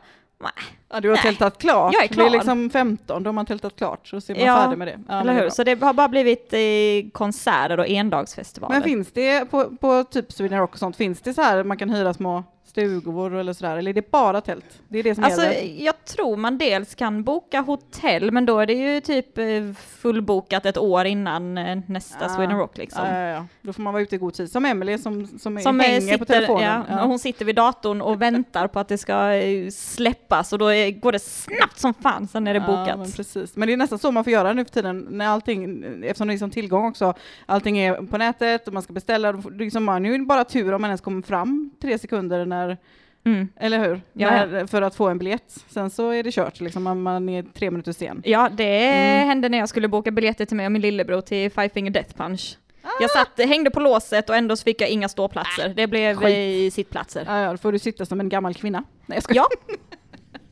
Ja, 0.91 0.99
du 0.99 1.09
har 1.09 1.15
nej. 1.15 1.23
tältat 1.23 1.57
klart. 1.57 1.93
Jag 1.93 2.03
är 2.03 2.07
klar. 2.07 2.23
Det 2.23 2.29
är 2.29 2.31
liksom 2.31 2.69
15, 2.69 3.23
då 3.23 3.27
har 3.27 3.33
man 3.33 3.45
tältat 3.45 3.75
klart 3.75 4.07
så 4.07 4.21
ser 4.21 4.35
man 4.35 4.43
Ja, 4.43 4.55
färdig 4.55 4.77
med 4.77 4.87
det. 4.87 4.99
Ja, 5.07 5.19
eller 5.21 5.31
det 5.33 5.37
hur? 5.39 5.41
bra. 5.45 5.51
Så 5.51 5.63
det 5.63 5.81
har 5.81 5.93
bara 5.93 6.07
blivit 6.09 6.53
eh, 6.53 7.11
konserter 7.11 7.79
och 7.79 7.87
endagsfestivaler. 7.87 8.73
Men 8.75 8.83
finns 8.83 9.11
det 9.11 9.51
på, 9.51 9.77
på 9.77 10.03
typ 10.03 10.31
Sweden 10.31 10.59
Rock 10.59 10.73
och 10.73 10.79
sånt, 10.79 10.95
finns 10.95 11.21
det 11.21 11.33
så 11.33 11.41
här 11.41 11.63
man 11.63 11.77
kan 11.77 11.89
hyra 11.89 12.13
små 12.13 12.43
stugor 12.69 13.35
eller 13.35 13.53
sådär, 13.53 13.77
eller 13.77 13.89
är 13.89 13.93
det 13.93 14.11
bara 14.11 14.41
tält? 14.41 14.65
Det 14.87 14.99
är 14.99 15.03
det 15.03 15.15
som 15.15 15.23
Alltså, 15.23 15.41
gäller. 15.41 15.83
jag 15.85 16.05
tror 16.05 16.35
man 16.37 16.57
dels 16.57 16.95
kan 16.95 17.23
boka 17.23 17.59
hotell, 17.61 18.31
men 18.31 18.45
då 18.45 18.59
är 18.59 18.65
det 18.65 18.73
ju 18.73 19.01
typ 19.01 19.37
eh, 19.37 19.45
fullbokat 19.87 20.65
ett 20.65 20.77
år 20.77 21.05
innan 21.05 21.57
eh, 21.57 21.79
nästa 21.87 22.29
Sweden 22.29 22.57
Rock 22.57 22.77
liksom. 22.77 23.05
Ja, 23.05 23.17
ja, 23.19 23.27
ja. 23.27 23.45
Då 23.61 23.73
får 23.73 23.81
man 23.81 23.93
vara 23.93 24.03
ute 24.03 24.15
i 24.15 24.17
god 24.17 24.33
tid. 24.33 24.51
Som 24.51 24.65
Emelie 24.65 24.97
som, 24.97 25.27
som, 25.27 25.59
Som 25.59 25.79
hänger 25.79 26.01
sitter, 26.01 26.17
på 26.17 26.25
telefonen. 26.25 26.83
Ja, 26.89 27.03
hon 27.05 27.19
sitter 27.19 27.45
vid 27.45 27.55
datorn 27.55 28.01
och 28.01 28.21
väntar 28.21 28.67
på 28.67 28.79
att 28.79 28.87
det 28.87 28.97
ska 28.97 29.33
eh, 29.33 29.69
släppas 29.69 30.53
och 30.53 30.59
då 30.59 30.67
är, 30.73 30.91
går 30.91 31.11
det 31.11 31.19
snabbt 31.19 31.79
som 31.79 31.93
fan, 31.93 32.27
sen 32.27 32.47
är 32.47 32.53
det 32.53 32.59
bokat. 32.59 32.99
Men 32.99 33.11
precis. 33.11 33.55
Men 33.55 33.67
det 33.67 33.73
är 33.73 33.77
nästan 33.77 33.99
så 33.99 34.11
man 34.11 34.23
får 34.23 34.33
göra 34.33 34.53
nu 34.53 34.65
för 34.65 34.71
tiden, 34.71 35.07
när 35.09 35.27
allting, 35.27 35.83
eftersom 36.03 36.27
det 36.27 36.33
är 36.33 36.37
som 36.37 36.51
tillgång 36.51 36.85
också, 36.87 37.13
allting 37.45 37.77
är 37.77 37.93
på 37.93 38.17
nätet 38.17 38.67
och 38.67 38.73
man 38.73 38.83
ska 38.83 38.93
beställa, 38.93 39.31
liksom, 39.51 39.83
man- 39.83 40.03
nu 40.03 40.13
är 40.13 40.19
det 40.19 40.25
bara 40.25 40.43
tur 40.43 40.73
om 40.73 40.81
man 40.81 40.89
ens 40.89 41.01
kommer 41.01 41.21
fram 41.21 41.71
tre 41.81 41.99
sekunder 41.99 42.45
när, 42.45 42.58
Mm. 43.25 43.47
eller 43.55 43.79
hur? 43.79 44.01
Ja. 44.13 44.29
När, 44.31 44.65
för 44.67 44.81
att 44.81 44.95
få 44.95 45.07
en 45.07 45.17
biljett. 45.17 45.65
Sen 45.69 45.89
så 45.89 46.09
är 46.09 46.23
det 46.23 46.31
kört, 46.31 46.59
liksom, 46.59 46.83
man, 46.83 47.01
man 47.01 47.29
är 47.29 47.43
tre 47.43 47.71
minuter 47.71 47.91
sen. 47.91 48.21
Ja, 48.25 48.49
det 48.53 48.79
Mm. 48.87 49.27
hände 49.27 49.49
när 49.49 49.57
jag 49.57 49.69
skulle 49.69 49.87
boka 49.87 50.11
biljetter 50.11 50.45
till 50.45 50.57
mig 50.57 50.65
och 50.65 50.71
min 50.71 50.81
lillebror 50.81 51.21
till 51.21 51.51
Five 51.51 51.69
Finger 51.69 51.91
Death 51.91 52.13
Punch. 52.17 52.57
Ah! 52.83 52.87
Jag 53.01 53.11
satt, 53.11 53.29
hängde 53.37 53.69
på 53.69 53.79
låset 53.79 54.29
och 54.29 54.35
ändå 54.35 54.55
så 54.55 54.63
fick 54.63 54.81
jag 54.81 54.89
inga 54.89 55.09
ståplatser. 55.09 55.73
Det 55.75 55.87
blev 55.87 56.15
Skit. 56.15 56.29
i 56.37 56.71
sittplatser. 56.71 57.23
Ja, 57.27 57.39
ja, 57.41 57.51
då 57.51 57.57
får 57.57 57.71
du 57.71 57.79
sitta 57.79 58.05
som 58.05 58.19
en 58.19 58.29
gammal 58.29 58.53
kvinna. 58.53 58.83
Nej, 59.05 59.15
jag 59.15 59.23
skojar. 59.23 59.45
Ja. 59.67 59.75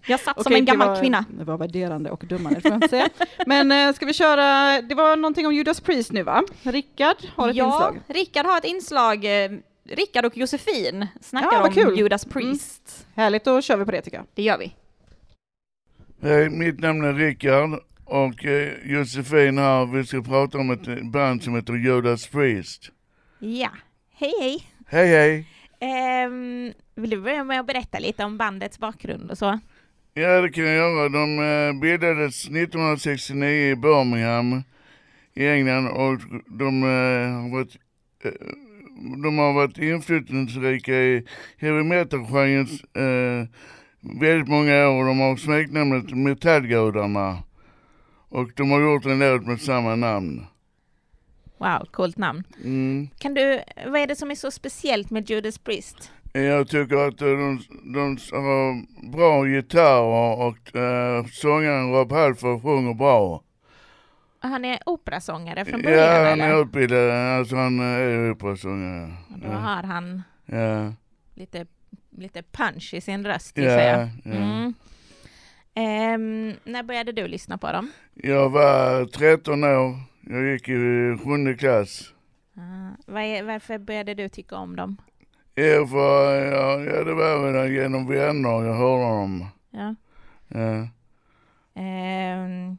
Jag 0.10 0.20
satt 0.20 0.36
som 0.36 0.42
Okej, 0.52 0.60
en 0.60 0.66
det 0.66 0.72
gammal 0.72 0.88
var- 0.88 1.02
kvinna. 1.02 1.26
Det 1.30 1.44
var 1.44 1.58
värderande 1.58 2.10
och 2.12 2.24
dummande 2.26 2.62
får 2.62 2.72
jag 2.72 2.90
säga. 2.90 3.10
Men 3.46 3.72
eh, 3.72 3.94
ska 3.94 4.06
vi 4.06 4.14
köra, 4.14 4.82
det 4.82 4.96
var 4.96 5.16
någonting 5.16 5.48
om 5.48 5.54
Judas 5.54 5.82
Priest 5.82 6.12
nu 6.12 6.24
va? 6.24 6.44
Rickard 6.64 7.16
har 7.36 7.50
ett 7.50 7.56
ja, 7.56 7.66
inslag. 7.66 8.00
Rickard 8.08 8.46
har 8.46 8.58
ett 8.58 8.66
inslag. 8.66 9.26
Eh, 9.90 9.96
Rickard 9.96 10.26
och 10.26 10.38
Josefin 10.38 11.08
snackar 11.22 11.50
Ja, 11.52 11.68
om 11.68 11.74
kul. 11.74 11.98
Judas 11.98 12.26
Priest. 12.26 13.08
Härligt, 13.16 13.44
då 13.44 13.62
kör 13.62 13.78
vi 13.78 13.86
på 13.86 13.92
det 13.92 14.02
tycker 14.02 14.18
jag. 14.18 14.26
Det 14.34 14.44
gör 14.44 14.58
vi. 14.58 14.76
Hej, 16.22 16.50
mitt 16.50 16.80
namn 16.80 17.04
är 17.04 17.14
Rickard 17.14 17.80
och 18.06 18.46
eh, 18.46 18.74
Josefin 18.86 19.58
här. 19.58 19.86
Vi 19.86 20.06
ska 20.06 20.22
prata 20.22 20.58
om 20.58 20.72
ett 20.72 20.88
eh, 20.88 20.96
band 21.04 21.44
som 21.44 21.56
heter 21.56 21.74
Judas 21.74 22.28
Priest. 22.28 22.90
Ja, 23.40 23.70
hej 24.16 24.34
hej. 24.42 24.64
Hej 24.88 25.08
hej! 25.08 25.46
Ehm, 25.80 26.74
vill 26.96 27.10
du 27.10 27.22
börja 27.22 27.44
med 27.44 27.60
att 27.60 27.68
berätta 27.68 28.00
lite 28.00 28.24
om 28.24 28.38
bandets 28.38 28.80
bakgrund 28.80 29.32
och 29.32 29.38
så? 29.38 29.60
Ja 30.14 30.42
det 30.42 30.50
kan 30.50 30.64
jag 30.64 30.76
göra. 30.76 31.10
De 31.10 31.40
eh, 31.40 31.82
bildades 31.82 32.46
1969 32.46 33.50
i 33.50 33.76
Birmingham 33.76 34.64
i 35.34 35.48
England 35.48 35.88
och 35.88 36.20
de 36.48 36.84
eh, 36.84 37.42
har 37.42 37.52
varit, 37.52 37.76
eh, 38.24 38.32
de 39.24 39.38
har 39.38 39.54
varit 39.54 39.78
inflytelserika 39.78 40.94
i 40.94 41.26
heavy 41.58 41.84
metal-genrens 41.84 42.84
eh, 42.84 43.48
väldigt 44.22 44.48
många 44.48 44.90
år. 44.90 45.06
De 45.06 45.20
har 45.20 45.36
smeknamnet 45.36 46.16
Metallgudarna. 46.16 47.44
Och 48.30 48.52
de 48.56 48.72
har 48.72 48.82
gjort 48.82 49.06
en 49.06 49.20
låt 49.20 49.46
med 49.46 49.62
samma 49.62 49.96
namn. 49.96 50.46
Wow, 51.58 51.88
coolt 51.92 52.18
namn. 52.18 52.44
Mm. 52.64 53.08
Kan 53.20 53.34
du, 53.34 53.62
vad 53.86 54.02
är 54.02 54.08
det 54.08 54.16
som 54.16 54.32
är 54.32 54.36
så 54.36 54.52
speciellt 54.52 55.10
med 55.10 55.30
Judas 55.30 55.58
Priest? 55.58 56.12
Jag 56.34 56.68
tycker 56.68 57.08
att 57.08 57.22
eh, 57.22 57.28
de, 57.28 57.60
de 57.94 58.18
har 58.32 58.86
bra 59.12 59.46
gitarrer 59.46 60.48
och 60.48 60.76
eh, 60.76 61.26
sångaren 61.26 61.94
Rob 61.94 62.12
Halford 62.12 62.62
sjunger 62.62 62.94
bra. 62.94 63.44
Han 64.40 64.66
är 64.66 64.80
operasångare 64.86 65.66
från 65.66 65.82
början 65.82 66.00
Ja, 66.24 66.30
han 66.30 66.42
är 66.42 66.62
utbildad, 66.62 67.12
alltså 67.12 67.56
han 67.56 67.80
är 67.80 68.32
operasångare. 68.32 69.14
Då 69.30 69.48
har 69.48 69.84
han 69.84 70.24
Ja. 70.46 70.94
lite, 71.36 71.66
lite 72.10 72.44
punch 72.44 72.94
i 72.94 73.02
sin 73.02 73.26
röst 73.26 73.58
Ja, 73.58 73.64
gissar 73.64 73.80
jag. 73.80 74.10
ja. 74.24 74.32
Mm. 74.32 74.74
Ehm, 75.74 76.54
när 76.64 76.84
började 76.84 77.12
du 77.12 77.28
lyssna 77.28 77.58
på 77.58 77.72
dem? 77.72 77.92
Jag 78.14 78.50
var 78.50 79.06
13 79.06 79.64
år, 79.64 79.96
jag 80.22 80.44
gick 80.46 80.70
i 80.70 81.18
sjunde 81.24 81.54
klass. 81.54 82.14
Ah, 82.58 82.96
vad 83.08 83.24
är, 83.24 83.44
varför 83.44 83.78
började 83.78 84.14
du 84.14 84.30
tycka 84.30 84.56
om 84.56 84.76
dem? 84.76 84.98
Ja, 85.56 85.88
för, 85.88 86.36
ja, 86.46 86.84
ja, 86.84 87.04
det 87.04 87.14
var 87.14 87.52
väl 87.52 87.72
genom 87.72 88.08
vänner 88.08 88.50
jag 88.64 88.74
hörde 88.74 89.04
dem. 89.04 89.46
Ja. 89.72 89.96
Ja. 90.48 90.88
Ehm, 91.82 92.78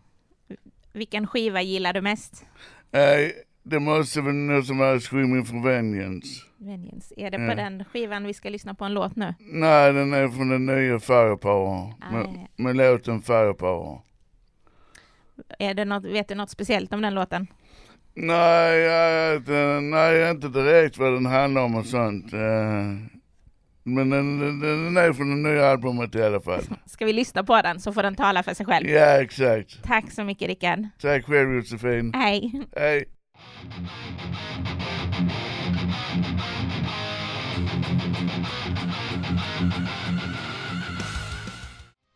vilken 0.93 1.27
skiva 1.27 1.63
gillar 1.63 1.93
du 1.93 2.01
mest? 2.01 2.45
Nej, 2.91 3.33
det 3.63 3.81
måste 3.81 4.21
väl 4.21 4.35
något 4.35 4.67
som 4.67 4.79
var 4.79 4.99
Screaming 4.99 5.45
for 5.45 5.63
Vengeance. 5.63 6.29
Vengeance. 6.57 7.15
Är 7.17 7.31
det 7.31 7.39
på 7.49 7.55
den 7.55 7.85
skivan 7.85 8.25
vi 8.25 8.35
ska 8.35 8.49
lyssna 8.49 8.75
på 8.75 8.85
en 8.85 8.95
låt 8.95 9.17
nu? 9.17 9.35
Nej, 9.39 9.93
den 9.93 10.13
är 10.13 10.29
från 10.29 10.49
den 10.49 10.67
nya 10.67 11.01
Firepower. 11.01 11.93
Ah, 12.01 12.13
Med, 12.13 12.27
ja. 12.27 12.47
med 12.65 12.77
låten 12.77 13.23
Firepower. 13.23 14.01
Är 15.59 15.75
det 15.75 15.85
något, 15.85 16.05
vet 16.05 16.29
du 16.29 16.35
något 16.35 16.51
speciellt 16.51 16.93
om 16.93 17.03
den 17.03 17.15
låten? 17.15 17.47
Nej, 18.15 18.79
jag, 18.79 19.43
nej, 19.83 20.31
inte 20.31 20.49
direkt 20.49 20.99
vad 20.99 21.13
den 21.13 21.27
handlar 21.27 21.63
om 21.63 21.75
och 21.75 21.87
sånt. 21.87 22.33
eh. 22.33 23.18
Men 23.95 24.11
den, 24.11 24.39
den, 24.39 24.61
den 24.61 24.97
är 24.97 25.13
från 25.13 25.43
det 25.43 25.51
nya 25.51 25.67
albumet 25.67 26.15
i 26.15 26.23
alla 26.23 26.41
fall. 26.41 26.63
Ska 26.87 27.05
vi 27.07 27.13
lyssna 27.13 27.45
på 27.45 27.63
den 27.63 27.81
så 27.81 27.93
får 27.93 28.03
den 28.03 28.15
tala 28.15 28.43
för 28.43 28.55
sig 28.55 28.67
själv? 28.67 28.89
Ja, 28.89 29.23
exakt. 29.23 29.83
Tack 29.85 30.13
så 30.13 30.25
mycket 30.25 30.49
Rickard. 30.49 30.89
Tack 31.01 31.25
själv 31.27 31.55
Josefin. 31.55 32.13
Hej. 32.15 32.53
Hej. 32.77 33.05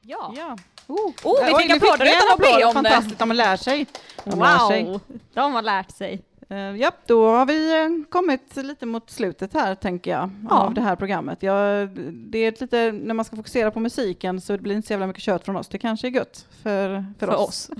Ja. 0.06 0.32
ja. 0.36 0.56
Oh, 0.86 1.12
Ja, 1.24 1.56
vi 1.58 1.62
fick 1.62 1.72
applåder 1.72 2.04
utan 2.06 2.32
att 2.32 2.38
be 2.38 2.64
om 2.64 2.82
det. 2.82 2.90
Fantastiskt, 2.90 3.18
de 3.18 3.32
lär 3.32 3.56
sig. 3.56 3.86
De 4.24 4.38
lär 4.38 4.68
sig. 4.68 4.84
Wow, 4.84 5.00
de 5.34 5.52
har 5.52 5.62
lärt 5.62 5.90
sig. 5.90 6.22
Uh, 6.52 6.76
ja, 6.76 6.90
då 7.06 7.30
har 7.30 7.46
vi 7.46 7.82
eh, 7.84 8.08
kommit 8.10 8.56
lite 8.56 8.86
mot 8.86 9.10
slutet 9.10 9.54
här, 9.54 9.74
tänker 9.74 10.10
jag, 10.10 10.30
Ja. 10.50 10.58
av 10.58 10.74
det 10.74 10.80
här 10.80 10.96
programmet. 10.96 11.42
Ja, 11.42 11.54
det 12.12 12.38
är 12.38 12.60
lite, 12.60 12.92
när 12.92 13.14
man 13.14 13.24
ska 13.24 13.36
fokusera 13.36 13.70
på 13.70 13.80
musiken 13.80 14.40
så 14.40 14.52
det 14.52 14.58
blir 14.58 14.74
inte 14.74 14.86
så 14.86 14.92
jävla 14.92 15.06
mycket 15.06 15.22
kött 15.22 15.44
från 15.44 15.56
oss. 15.56 15.68
Det 15.68 15.78
kanske 15.78 16.06
är 16.06 16.10
gött 16.10 16.46
för, 16.62 17.04
för, 17.18 17.26
För 17.26 17.36
oss. 17.36 17.70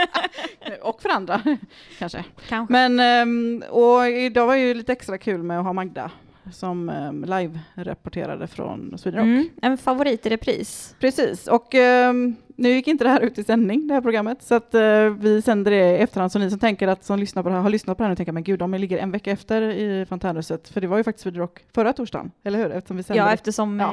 och 0.82 1.02
för 1.02 1.08
andra, 1.08 1.40
kanske. 1.98 2.24
Kanske. 2.48 2.72
Men, 2.72 3.00
ehm, 3.00 3.64
och 3.70 4.08
idag 4.08 4.46
var 4.46 4.54
ju 4.54 4.74
lite 4.74 4.92
extra 4.92 5.18
kul 5.18 5.42
med 5.42 5.58
att 5.58 5.64
ha 5.64 5.72
Magda 5.72 6.10
som 6.52 6.88
um, 6.88 7.24
live-rapporterade 7.24 8.46
från 8.46 8.98
Sweden 8.98 9.20
Rock. 9.20 9.26
Mm, 9.26 9.48
en 9.62 9.78
favorit 9.78 10.26
i 10.26 10.28
repris. 10.28 10.94
Precis, 11.00 11.46
och 11.48 11.74
ehm, 11.74 12.36
nu 12.56 12.70
gick 12.70 12.88
inte 12.88 13.04
det 13.04 13.10
här 13.10 13.20
ut 13.20 13.38
i 13.38 13.44
sändning, 13.44 13.86
det 13.88 13.94
här 13.94 14.00
programmet, 14.00 14.42
så 14.42 14.54
att 14.54 14.74
eh, 14.74 15.08
vi 15.18 15.42
sänder 15.42 15.70
det 15.70 15.76
i 15.90 15.96
efterhand, 15.98 16.32
så 16.32 16.38
ni 16.38 16.50
som 16.50 16.58
tänker 16.58 16.88
att 16.88 17.04
som 17.04 17.18
lyssnar 17.18 17.42
på 17.42 17.48
det 17.48 17.54
här, 17.54 17.62
har 17.62 17.70
lyssnat 17.70 17.96
på 17.96 18.02
det 18.02 18.06
här 18.06 18.12
och 18.12 18.16
tänker 18.16 18.32
men 18.32 18.42
gud, 18.44 18.58
de 18.58 18.74
ligger 18.74 18.98
en 18.98 19.10
vecka 19.10 19.30
efter 19.30 19.62
i 19.62 20.06
Fontänhuset, 20.08 20.68
för 20.68 20.80
det 20.80 20.86
var 20.86 20.96
ju 20.96 21.04
faktiskt 21.04 21.22
Sweden 21.22 21.40
Rock 21.40 21.64
förra 21.74 21.92
torsdagen, 21.92 22.30
eller 22.44 22.58
hur? 22.58 22.70
Eftersom 22.70 22.96
vi 22.96 23.02
sänder 23.02 23.22
Ja, 23.22 23.26
det. 23.28 23.34
eftersom 23.34 23.80
eh, 23.80 23.86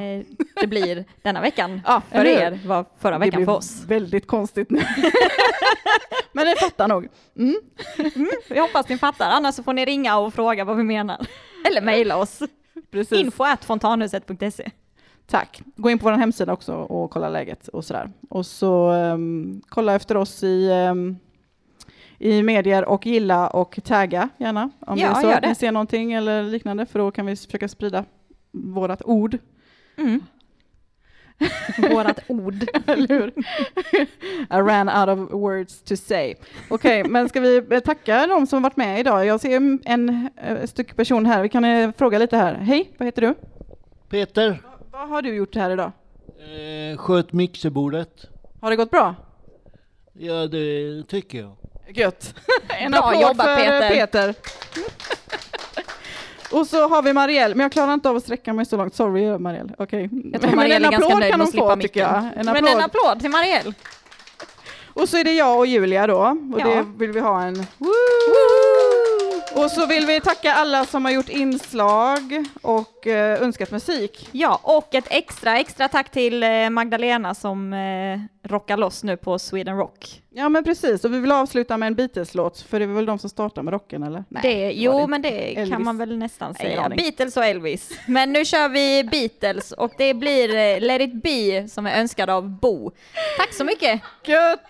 det 0.60 0.66
blir 0.66 1.04
denna 1.22 1.40
veckan 1.40 1.80
Ja, 1.86 2.02
för 2.10 2.24
er 2.24 2.60
var 2.66 2.84
förra 2.98 3.18
Det 3.18 3.18
veckan 3.18 3.38
blir 3.38 3.46
för 3.46 3.52
oss. 3.56 3.84
väldigt 3.86 4.26
konstigt 4.26 4.70
nu. 4.70 4.80
men 6.32 6.46
ni 6.46 6.54
fattar 6.54 6.88
nog. 6.88 7.08
Mm. 7.38 7.54
Vi 8.48 8.60
hoppas 8.60 8.88
ni 8.88 8.98
fattar, 8.98 9.30
annars 9.30 9.54
så 9.54 9.62
får 9.62 9.72
ni 9.72 9.84
ringa 9.84 10.18
och 10.18 10.34
fråga 10.34 10.64
vad 10.64 10.76
vi 10.76 10.82
menar. 10.82 11.26
Eller 11.68 11.80
mejla 11.80 12.16
oss. 12.16 12.42
Precis. 12.90 13.18
Info 13.18 13.44
fontanhuset.se. 13.60 14.70
Tack. 15.26 15.62
Gå 15.76 15.90
in 15.90 15.98
på 15.98 16.04
vår 16.04 16.12
hemsida 16.12 16.52
också 16.52 16.74
och 16.74 17.10
kolla 17.10 17.28
läget 17.28 17.68
och 17.68 17.84
sådär. 17.84 18.12
Och 18.28 18.46
så 18.46 18.90
ehm, 18.90 19.62
kolla 19.68 19.94
efter 19.94 20.16
oss 20.16 20.42
i, 20.42 20.70
ehm, 20.70 21.16
i 22.18 22.42
medier 22.42 22.84
och 22.84 23.06
gilla 23.06 23.48
och 23.48 23.78
tagga 23.84 24.28
gärna 24.38 24.70
om 24.80 24.98
Ja, 24.98 25.08
det 25.08 25.18
är 25.18 25.20
så 25.22 25.30
att 25.30 25.44
ni 25.44 25.54
ser 25.54 25.72
någonting 25.72 26.12
eller 26.12 26.42
liknande 26.42 26.86
för 26.86 26.98
då 26.98 27.10
kan 27.10 27.26
vi 27.26 27.36
försöka 27.36 27.68
sprida 27.68 28.04
vårat 28.52 29.02
ord. 29.04 29.38
Mm. 29.96 30.20
Vårat 31.90 32.20
ord. 32.26 32.54
Eller 32.86 33.08
hur? 33.08 33.32
I 34.50 34.60
ran 34.60 34.88
out 34.88 35.18
of 35.18 35.32
words 35.32 35.82
to 35.82 35.96
say. 35.96 36.34
Okej, 36.68 37.04
men 37.04 37.28
ska 37.28 37.40
vi 37.40 37.62
eh, 37.70 37.80
tacka 37.80 38.26
de 38.26 38.46
som 38.46 38.62
varit 38.62 38.76
med 38.76 39.00
idag? 39.00 39.26
Jag 39.26 39.40
ser 39.40 39.56
en, 39.56 39.80
en 39.84 40.28
eh, 40.42 40.66
styck 40.66 40.96
person 40.96 41.26
här. 41.26 41.42
Vi 41.42 41.48
kan 41.48 41.64
eh, 41.64 41.90
fråga 41.98 42.18
lite 42.18 42.36
här. 42.36 42.54
Hej, 42.54 42.90
vad 42.98 43.06
heter 43.06 43.22
du? 43.22 43.34
Peter, 44.10 44.62
Vad 44.92 45.08
har 45.08 45.22
du 45.22 45.34
gjort 45.34 45.54
här 45.54 45.70
idag? 45.70 45.92
eh, 46.92 46.96
sköt 46.98 47.32
mixerbordet. 47.32 48.28
Har 48.60 48.70
det 48.70 48.76
gått 48.76 48.90
bra? 48.90 49.14
Ja, 50.12 50.46
det 50.46 51.02
tycker 51.08 51.38
jag. 51.38 51.56
Gött. 51.88 52.34
En 52.80 52.92
Bra 52.92 53.00
applåd 53.00 53.22
jobbat, 53.22 53.46
för 53.46 53.56
Peter. 53.56 53.90
Peter. 53.90 54.34
Och 56.54 56.66
så 56.66 56.88
har 56.88 57.02
vi 57.02 57.12
Marielle, 57.12 57.54
men 57.54 57.62
jag 57.64 57.72
klarar 57.72 57.94
inte 57.94 58.08
av 58.10 58.16
att 58.16 58.22
sträcka 58.22 58.52
mig 58.52 58.66
så 58.66 58.76
långt. 58.76 58.94
Sorry 58.94 59.38
Marielle. 59.38 59.74
Jag 59.78 59.88
tror 59.88 60.08
Men 60.40 60.56
Marielle 60.56 60.74
är 60.88 60.92
en 60.92 61.00
ganska 61.00 61.06
applåd 61.06 61.20
nöjd 61.20 61.30
kan 61.32 61.38
med 61.38 61.40
hon 61.40 61.42
att 61.42 61.50
slippa 61.50 61.68
få 61.68 61.76
micken. 61.76 61.88
tycker 61.88 62.00
jag. 62.00 62.24
En 62.36 62.46
Men 62.46 62.66
en 62.68 62.80
applåd 62.80 63.20
till 63.20 63.30
Marielle. 63.30 63.72
Och 64.94 65.08
så 65.08 65.16
är 65.16 65.24
det 65.24 65.32
jag 65.32 65.58
och 65.58 65.66
Julia 65.66 66.06
då. 66.06 66.16
Och 66.54 66.60
Ja. 66.60 66.66
det 66.66 66.84
vill 66.96 67.12
vi 67.12 67.20
ha 67.20 67.42
en... 67.42 67.66
Och 69.56 69.70
så 69.70 69.86
vill 69.86 70.06
vi 70.06 70.20
tacka 70.20 70.52
alla 70.52 70.84
som 70.84 71.04
har 71.04 71.12
gjort 71.12 71.28
inslag 71.28 72.44
och 72.62 73.06
eh, 73.06 73.42
önskat 73.42 73.70
musik. 73.70 74.28
Ja, 74.32 74.60
och 74.62 74.94
ett 74.94 75.06
extra, 75.10 75.58
extra 75.58 75.88
tack 75.88 76.10
till 76.10 76.42
eh, 76.42 76.70
Magdalena 76.70 77.34
som 77.34 77.72
eh, 77.72 78.48
rockar 78.50 78.76
loss 78.76 79.04
nu 79.04 79.16
på 79.16 79.38
Sweden 79.38 79.76
Rock. 79.76 80.22
Ja 80.30 80.48
men 80.48 80.64
precis, 80.64 81.04
och 81.04 81.14
vi 81.14 81.18
vill 81.18 81.32
avsluta 81.32 81.76
med 81.76 81.86
en 81.86 81.94
Beatles-låt, 81.94 82.60
för 82.60 82.78
det 82.78 82.84
är 82.84 82.86
väl 82.86 83.06
de 83.06 83.18
som 83.18 83.30
startar 83.30 83.62
med 83.62 83.72
rocken 83.72 84.02
eller? 84.02 84.24
Nej, 84.28 84.42
det, 84.42 84.72
jo, 84.72 85.06
men 85.06 85.22
det 85.22 85.28
Elvis? 85.56 85.70
kan 85.74 85.84
man 85.84 85.98
väl 85.98 86.18
nästan 86.18 86.54
säga. 86.54 86.80
aning. 86.82 86.96
Beatles 86.96 87.36
och 87.36 87.44
Elvis. 87.44 87.90
Men 88.06 88.32
nu 88.32 88.44
kör 88.44 88.68
vi 88.68 89.04
Beatles 89.04 89.72
och 89.72 89.92
det 89.98 90.14
blir 90.14 90.56
eh, 90.56 90.80
Let 90.80 91.00
it 91.00 91.22
be 91.22 91.68
som 91.68 91.86
är 91.86 92.00
önskad 92.00 92.30
av 92.30 92.48
Bo. 92.48 92.90
Tack 93.38 93.52
så 93.54 93.64
mycket! 93.64 94.00
Gött! 94.24 94.60